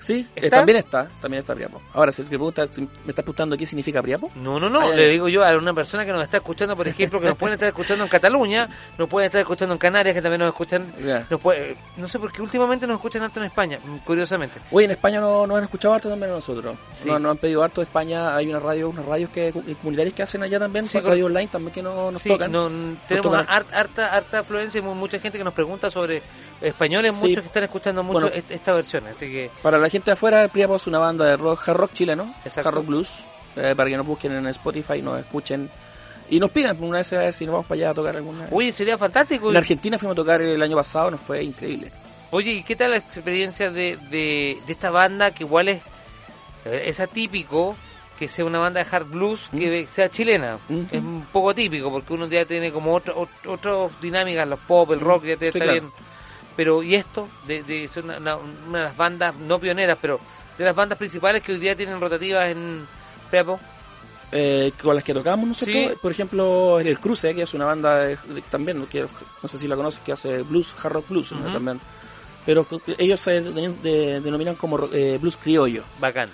[0.00, 1.80] Sí, eh, también está, también está Priapo.
[1.92, 4.30] Ahora, si te pregunta, si me estás preguntando qué significa Priapo.
[4.34, 6.74] No, no, no, Ay, ay, le digo yo a una persona que nos está escuchando,
[6.76, 10.14] por ejemplo, que nos pueden estar escuchando en Cataluña, nos pueden estar escuchando en Canarias,
[10.14, 11.26] que también nos escuchan, Ya.
[11.28, 14.58] nos puede- no sé por qué últimamente nos escuchan harto en España, curiosamente.
[14.70, 16.76] Oye, en España no, nos han escuchado harto también a nosotros.
[16.90, 17.08] Sí.
[17.08, 18.34] Nos, nos han pedido harto de España.
[18.34, 21.74] Hay una radio, unas radios que comunitarias que hacen allá también, Sí, radio online también
[21.74, 22.50] que no, nos Sí, tocan.
[22.50, 22.68] no,
[23.06, 23.46] tenemos tocan.
[23.48, 26.22] har- harta, harta afluencia y mu- mucha gente que nos pregunta sobre
[26.62, 28.42] españoles, muchos que están escuchando mucho Bueno.
[28.48, 31.68] esta versión, así que Para la gente de afuera, Priapo es una banda de rock,
[31.68, 32.68] hard rock chileno, Exacto.
[32.68, 33.18] hard rock blues,
[33.56, 35.68] eh, para que nos busquen en Spotify, nos escuchen
[36.30, 38.46] y nos pidan una vez a ver si nos vamos para allá a tocar alguna.
[38.52, 39.50] Oye, sería fantástico.
[39.50, 41.90] En Argentina fuimos a tocar el año pasado, nos fue increíble.
[42.30, 45.82] Oye, ¿y qué tal la experiencia de, de, de esta banda que igual es,
[46.64, 47.74] eh, es atípico
[48.18, 50.58] que sea una banda de hard blues que sea chilena?
[50.68, 50.86] Ujú.
[50.92, 54.92] Es un poco típico porque uno ya tiene como otra ot- otras dinámicas, los pop,
[54.92, 55.72] el rock, ya te- Sí, está claro.
[55.80, 55.92] bien.
[56.60, 57.26] Pero, ¿y esto?
[57.46, 60.20] De, de ser una, una- una de las bandas, no pioneras, pero
[60.58, 62.86] de las bandas principales que hoy día tienen rotativas en
[63.30, 63.58] Prepo.
[64.30, 65.88] Eh, con las que tocamos nosotros, Sí.
[66.02, 69.06] por ejemplo, El Cruce, que es una banda de- de- también, que
[69.42, 71.80] no sé si la conoces, que hace blues, hard rock blues también.
[72.44, 72.66] Pero
[72.98, 75.82] ellos se denominan como eh, blues criollo.
[75.98, 76.28] Bacán.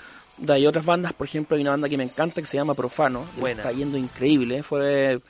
[0.48, 3.26] Hay otras bandas, por ejemplo, hay una banda que me encanta que se llama Profano,
[3.40, 4.64] que está yendo increíble.
[4.64, 5.20] Fue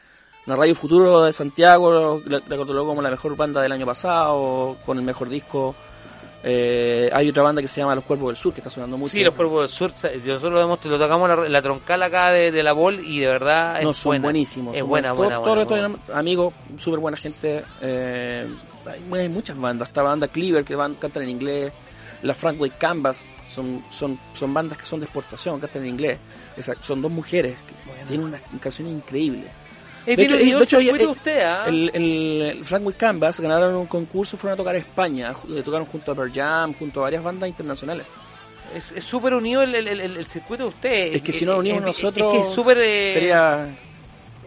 [0.46, 4.76] una Radio Futuro de Santiago, la, la catalogó como la mejor banda del año pasado,
[4.86, 5.74] con el mejor disco.
[6.48, 9.10] Eh, hay otra banda que se llama Los Cuervos del Sur, que está sonando mucho.
[9.10, 12.52] Sí, los Cuervos del Sur, nosotros lo, vemos, lo tocamos la, la troncal acá de,
[12.52, 14.22] de la Bol y de verdad No, es son buena.
[14.22, 14.74] buenísimos.
[14.74, 15.96] Es son buena, buena, Todo- buena, todo- buena.
[16.06, 17.64] todo- amigos, súper buena gente.
[17.80, 18.46] Eh,
[18.86, 19.88] hay, hay muchas bandas.
[19.88, 21.72] Esta banda Cleaver que van, cantan en inglés.
[22.22, 26.18] La Frank White Canvas son, son, son bandas que son de exportación, cantan en inglés.
[26.56, 29.48] Esa- son dos mujeres que tienen una canción increíble.
[30.06, 31.64] Es bien unido el circuito eh, usted, ¿ah?
[31.66, 35.62] el, el- el Frank White Canvas ganaron un concurso, fueron a tocar a España, eh,
[35.64, 38.06] tocaron junto a Pearl Jam, junto a varias bandas internacionales.
[38.74, 41.14] Es súper unido el, circuito de usted.
[41.14, 43.68] Es que si no nos unimos nosotros, Es que eh, sería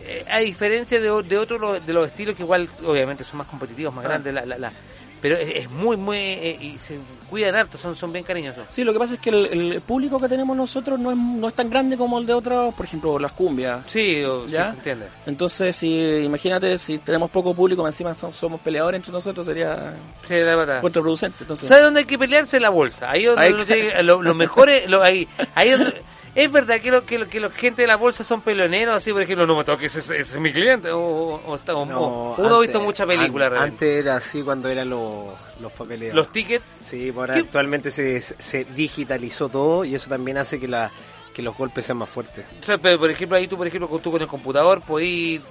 [0.02, 3.48] eh, a diferencia de, de otros lo- de los estilos que igual, obviamente, son más
[3.48, 4.08] competitivos, más Ah.
[4.10, 4.74] grandes, la, la, la-
[5.22, 6.18] pero es, muy, muy.
[6.18, 6.98] eh, y se
[7.30, 8.64] cuidan harto, son, son bien cariñosos.
[8.70, 11.48] Sí, lo que pasa es que el, el público que tenemos nosotros no es, no
[11.48, 13.82] es tan grande como el de otros, por ejemplo, las cumbias.
[13.88, 14.72] Sí, o- sí, ¿Ya?
[14.72, 15.08] se entiende.
[15.26, 19.94] Entonces, si imagínate, si tenemos poco público, encima so- somos peleadores entre nosotros, sería
[20.28, 20.82] Sí, la verdad.
[20.82, 21.38] contraproducente.
[21.42, 22.60] Entonces, ¿Sabe dónde hay que pelearse?
[22.60, 23.10] La bolsa.
[23.12, 23.74] Ahí donde Ahí uno está.
[23.76, 26.02] tiene que- lo, lo mejor es, lo- ahí, ahí donde-
[26.36, 29.12] es verdad que lo que, lo- que la gente de la bolsa son peleoneros, así
[29.12, 30.92] por ejemplo, no me toques, ese, ese es mi cliente.
[30.92, 33.86] O, o- o No, o- uno ha visto muchas películas an- realmente.
[33.86, 35.28] Antes era así cuando eran los,
[35.60, 36.16] los papeleos.
[36.16, 36.64] Los tickets.
[36.82, 40.92] Sí, ahora actualmente se, se digitalizó todo y eso también hace que, la,
[41.34, 42.46] que los golpes sean más fuertes.
[42.62, 45.42] O sea, pero, por ejemplo, ahí tú, por ejemplo, con, tú con el computador podís...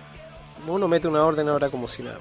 [0.66, 2.18] Uno mete una orden ahora como si nada.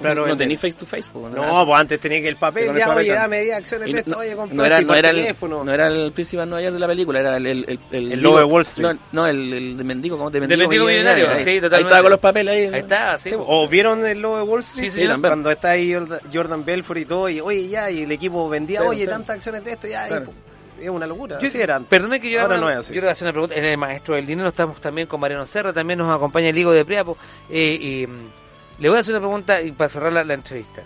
[0.00, 1.10] Claro, no tenéis face to face.
[1.12, 4.10] pues, No, pues antes tenía que el papel, ya, oye, dame 10 acciones de esto,
[4.10, 5.64] no, oye, no era, no, era el, teléfono.
[5.64, 7.46] no era el príncipe Nueva York de la película, era el...
[7.46, 8.96] El, el, el, de Wall Street.
[9.12, 10.30] No, el, el de mendigo, ¿cómo?
[10.30, 11.56] De De mendigo, millonario, ahí.
[11.56, 12.74] estaba con los papeles ahí.
[12.74, 13.30] Ahí está, sí.
[13.30, 14.90] Sí, ¿O vieron el logo de Wall Street?
[14.90, 15.30] Sí, sí, también.
[15.30, 15.92] Cuando está ahí
[16.32, 19.64] Jordan- Belfort y todo, y oye, ya, y el equipo vendía, Claro, oye, tantas acciones
[19.64, 21.38] de esto, ya, y, es una locura.
[21.40, 21.84] Yo- Así eran.
[21.84, 22.94] Perdone que yo, Ahora haga no una- es así.
[22.94, 23.54] yo le voy a hacer una pregunta.
[23.54, 26.72] En el Maestro del Dinero estamos también con Mariano Serra, también nos acompaña el Higo
[26.72, 27.16] de Priapo.
[27.48, 28.06] Eh,
[28.82, 30.82] le voy a hacer una pregunta y para cerrar la, la entrevista.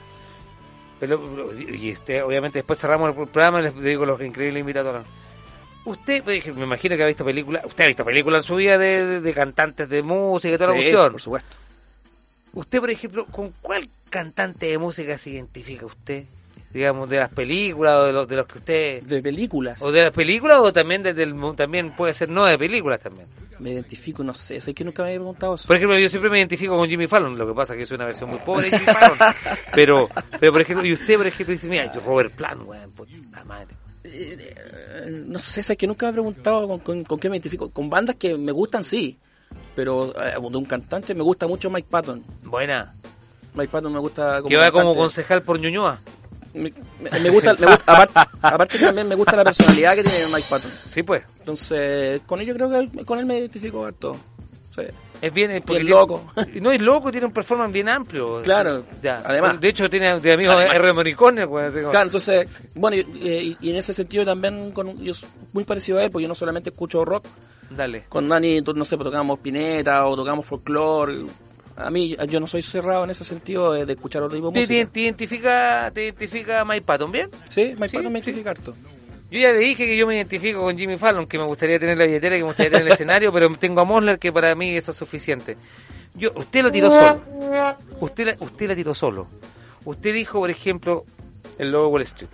[1.01, 5.05] Pero, y este, obviamente después cerramos el programa y les digo los increíbles invitados.
[5.85, 8.79] Usted, pues, me imagino que ha visto películas, usted ha visto películas en su vida
[8.79, 11.13] de, de- de cantantes de música y toda la cuestión.
[11.13, 11.57] por supuesto.
[12.55, 16.25] Usted, por ejemplo, ¿con cuál cantante de música se identifica usted?
[16.73, 19.03] Digamos, de las películas o de los, de los que usted...
[19.05, 19.81] De películas.
[19.83, 23.27] ¿O de las películas o también desde el, también puede ser no de películas también?
[23.59, 25.67] Me identifico, no sé, sé que nunca me había preguntado eso.
[25.67, 27.95] Por ejemplo, yo siempre me identifico con Jimmy Fallon, lo que pasa es que soy
[27.95, 29.35] una versión muy pobre de Jimmy Fallon.
[29.75, 30.09] Pero,
[30.39, 33.69] pero por ejemplo, y usted, por ejemplo, dice, mira, yo Robert Plant, weón, puta madre.
[34.05, 37.71] Eh, no sé, sé que nunca me he preguntado con, con- con qué me identifico.
[37.71, 39.19] Con bandas que me gustan, sí.
[39.75, 42.23] Pero eh, de un cantante me gusta mucho Mike Patton.
[42.45, 42.95] Buena.
[43.55, 46.01] Mike Patton me gusta como Que va como concejal por Ñuñoa.
[46.57, 46.73] Me,
[47.21, 50.71] me- gusta, me gusta aparte, aparte también me gusta la personalidad que tiene Mike Patton.
[50.89, 51.23] Sí, pues.
[51.41, 54.17] Entonces, con ello creo que con él me identifico harto.
[54.75, 54.83] Sí.
[55.23, 56.31] Es bien, es porque tiene- loco.
[56.61, 58.43] No es loco, tiene un performance bien amplio.
[58.43, 59.59] Claro, O sea, además.
[59.61, 60.75] De hecho, tiene de amigos Además.
[60.77, 60.93] R.
[60.93, 61.59] Morricone, como-
[61.91, 66.11] Claro, entonces, bueno, y, en ese sentido también con, yo soy muy parecido a él,
[66.11, 67.25] porque yo no solamente escucho rock,
[67.71, 68.05] Dale.
[68.09, 71.25] con Dani, no sé, pues tocamos pineta o tocamos folclore.
[71.77, 74.55] A mí, yo no soy cerrado en ese sentido de, de escuchar otro tipo de
[74.55, 74.85] ¿Te, música.
[74.87, 77.31] te- te identifica, ¿Te identifica Mike Patton bien?
[77.51, 78.75] Sí, Mike Sí, Patton me identifica harto.
[79.31, 81.99] Yo ya le dije que yo me identifico con Jimmy Fallon, que me gustaría tener
[81.99, 84.71] la billetera, que me gustaría tener el escenario, pero tengo a Mosler que para mí
[84.77, 85.57] eso es suficiente.
[86.15, 87.21] Yo, usted lo tiró solo.
[88.01, 89.27] Usted la, usted la tiró solo.
[89.85, 91.05] Usted dijo, por ejemplo,
[91.59, 92.31] el logo Wall Street.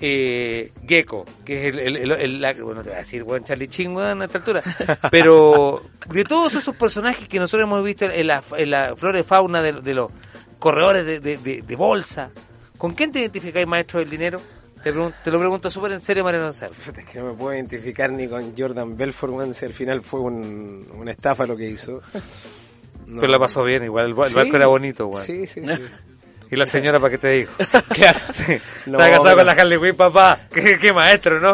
[0.00, 3.44] Eh, Gecko, que es el, el, el- el- la- bueno, te voy a decir, weón,
[3.44, 4.62] Charlie Chin, weón, a esta altura,
[5.10, 9.22] pero de todos esos personajes que nosotros hemos visto en la, en la flora y
[9.22, 10.10] fauna de, de los
[10.58, 12.30] corredores de, de- de- de bolsa,
[12.78, 14.40] ¿con quién te identificáis, maestro del dinero?
[14.82, 16.50] Te, lo pregunto súper en serio, Mariano.
[16.52, 20.00] Puta, Es que no me puedo identificar ni con Jordan Belfort, weón, si al final
[20.02, 22.00] fue un- una estafa lo que hizo.
[23.06, 23.20] No.
[23.20, 24.36] Pero la pasó bien, igual, el, ba- el Sí.
[24.36, 25.10] barco era bonito.
[25.24, 25.82] Sí, sí, sí.
[26.50, 27.52] ¿Y la señora para qué te dijo?
[27.94, 28.20] Claro.
[28.30, 28.58] Sí.
[28.86, 30.38] No, Estaba casado con la Harley Quinn, papá.
[30.52, 31.52] Qué, qué maestro, ¿no?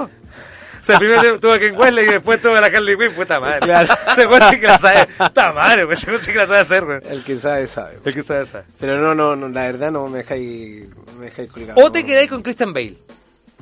[0.80, 3.60] O sea, primero tuvo que Wesley y después tuvo a la Harley Quinn, puta madre.
[3.60, 3.94] Claro.
[4.12, 5.06] Ese weón sí que la sabe.
[5.16, 7.02] Puta madre, ese weón sí que la sabe hacer, weón.
[7.08, 7.98] El que sabe, sabe.
[8.04, 8.64] El que sabe, sabe.
[8.80, 10.88] Pero no, no, no, la verdad no me dejáis,
[11.18, 11.80] me dejáis colgado.
[11.84, 12.96] O te quedáis con Christian Bale.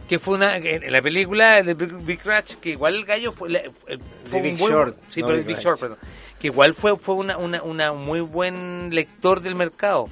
[0.08, 3.48] Que fue una, en la película de Big, Big Crash, que igual el gallo fue,
[3.86, 3.98] fue
[4.30, 5.58] The un Big buen- Short, Sí, no pero Big Big.
[5.60, 5.98] Short, perdón.
[6.40, 10.08] Que igual fue, fue una, una, una muy buen lector del mercado.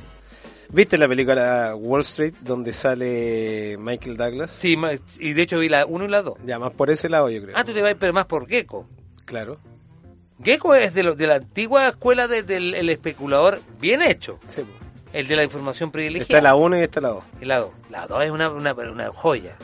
[0.71, 4.51] ¿Viste la película Wall Street donde sale Michael Douglas?
[4.51, 4.77] Sí,
[5.19, 6.39] y de hecho vi la 1 y la 2.
[6.45, 7.55] Ya, más por ese lado yo creo.
[7.57, 8.87] Ah, tú te vas pero más por Gecko.
[9.25, 9.59] Claro.
[10.43, 14.39] Gecko es de, lo- de la antigua escuela de- del el especulador bien hecho.
[14.47, 14.62] Sí.
[15.12, 16.39] El de la información privilegiada.
[16.39, 17.25] Está la 1 y está la 2.
[17.41, 17.71] Y la 2.
[17.91, 19.57] La 2 es una, una, una joya.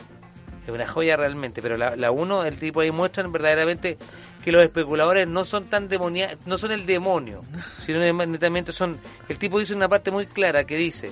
[0.65, 1.61] Es una joya realmente.
[1.61, 3.97] Pero la, la 1, el tipo ahí muestran verdaderamente
[4.45, 7.43] que los especuladores no son tan demonia no son el demonio,
[7.83, 8.99] sino netamente son...
[9.27, 11.11] El tipo dice una parte muy clara que dice,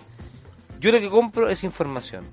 [0.80, 2.26] yo lo que compro es información.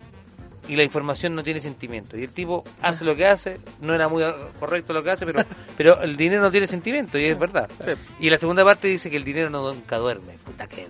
[0.69, 2.19] Y la información no tiene sentimiento.
[2.19, 4.23] Y el tipo hace lo que hace, no era muy
[4.61, 5.43] correcto lo que hace, pero
[5.79, 7.71] pero el dinero no tiene sentimiento, y es verdad.
[8.19, 10.35] Y la segunda parte dice que el dinero no nunca duerme.
[10.45, 10.87] Puta que...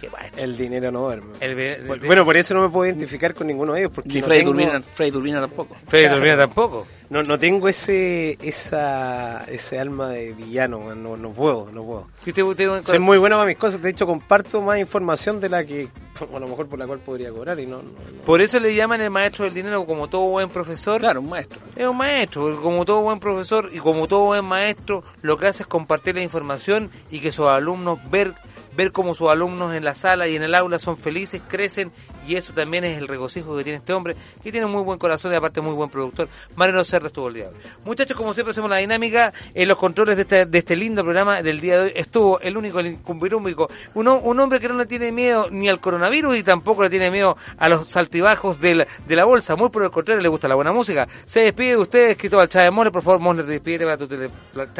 [0.00, 0.08] que.
[0.36, 1.34] El dinero no duerme.
[1.40, 3.92] El- el- Bueno, bueno, por eso no me puedo identificar con ninguno de ellos.
[3.94, 5.76] Porque Ni no Freddy tengo- Turbina, Freddy Turbina tampoco.
[5.86, 6.16] Freddy Claro.
[6.18, 6.86] Turbina tampoco.
[7.10, 12.06] No, no tengo ese esa ese alma de villano, no, no puedo, no puedo.
[12.24, 15.64] Te- te- Soy muy bueno para mis cosas, de hecho comparto más información de la
[15.64, 15.88] que
[16.20, 18.22] a lo mejor por la cual podría cobrar y no, no, no.
[18.24, 21.00] Por eso le llaman el maestro del dinero como todo buen profesor.
[21.00, 21.58] Claro, un maestro.
[21.74, 25.64] Es un maestro, como todo buen profesor y como todo buen maestro, lo que hace
[25.64, 28.34] es compartir la información y que sus alumnos ver
[28.76, 31.90] ver cómo sus alumnos en la sala y en el aula son felices, crecen
[32.26, 34.98] y eso también es el regocijo que tiene este hombre, que tiene un muy buen
[34.98, 36.28] corazón y aparte muy buen productor.
[36.56, 37.50] Mariano Serra estuvo el día.
[37.84, 41.42] Muchachos, como siempre hacemos la dinámica, en los controles de este, de este lindo programa
[41.42, 44.74] del día de hoy estuvo el único, el incumbirúmico, un, ho- un hombre que no
[44.76, 48.86] le tiene miedo ni al coronavirus y tampoco le tiene miedo a los saltibajos del-
[49.06, 51.08] de la bolsa, muy por el contrario, le gusta la buena música.
[51.24, 54.30] Se despide de ustedes, Cristóbal Chávez Moller, por favor, Moller, despídete para tu tele,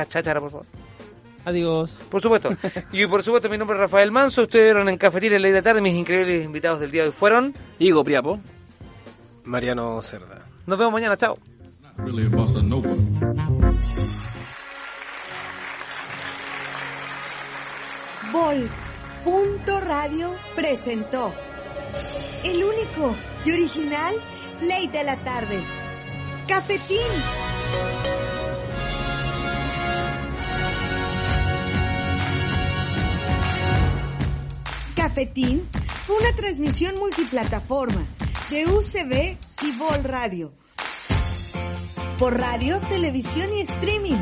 [0.09, 0.67] cháchara, por favor.
[1.45, 1.99] Adiós.
[2.11, 2.51] Por supuesto.
[2.93, 4.43] Y por supuesto, mi nombre es Rafael Manso.
[4.43, 5.81] Ustedes vieron en Cafetería en Ley de Tarde.
[5.81, 7.55] Mis increíbles invitados del día de hoy fueron.
[7.79, 8.41] Higo Priapo.
[9.45, 10.47] Mariano Cerda.
[10.67, 11.17] Nos vemos mañana.
[11.17, 11.35] Chao.
[18.33, 21.35] Vol.radio presentó
[22.45, 24.15] el único y original
[24.61, 25.61] Ley de la Tarde.
[26.47, 26.99] Cafetín.
[35.01, 35.67] Cafetín
[36.03, 38.07] fue una transmisión multiplataforma
[38.51, 40.53] de UCB y Vol Radio.
[42.19, 44.19] Por radio, televisión y streaming.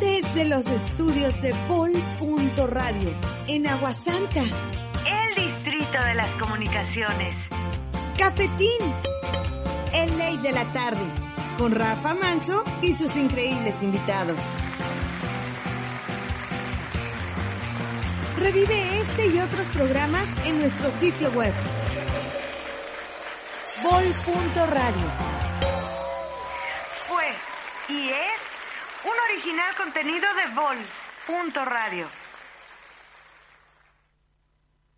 [0.00, 3.16] Desde los estudios de Vol.radio
[3.46, 4.40] en Aguasanta.
[4.42, 7.36] El distrito de las comunicaciones.
[8.18, 8.80] Cafetín.
[9.94, 11.06] El Ley de la Tarde.
[11.56, 14.40] Con Rafa Manso y sus increíbles invitados.
[18.38, 21.54] Revive este y otros programas en nuestro sitio web.
[23.82, 25.06] Vol.radio.
[27.08, 27.26] Fue
[27.88, 28.40] y es
[29.04, 30.76] un original contenido de Vol.
[31.26, 32.25] Punto Radio.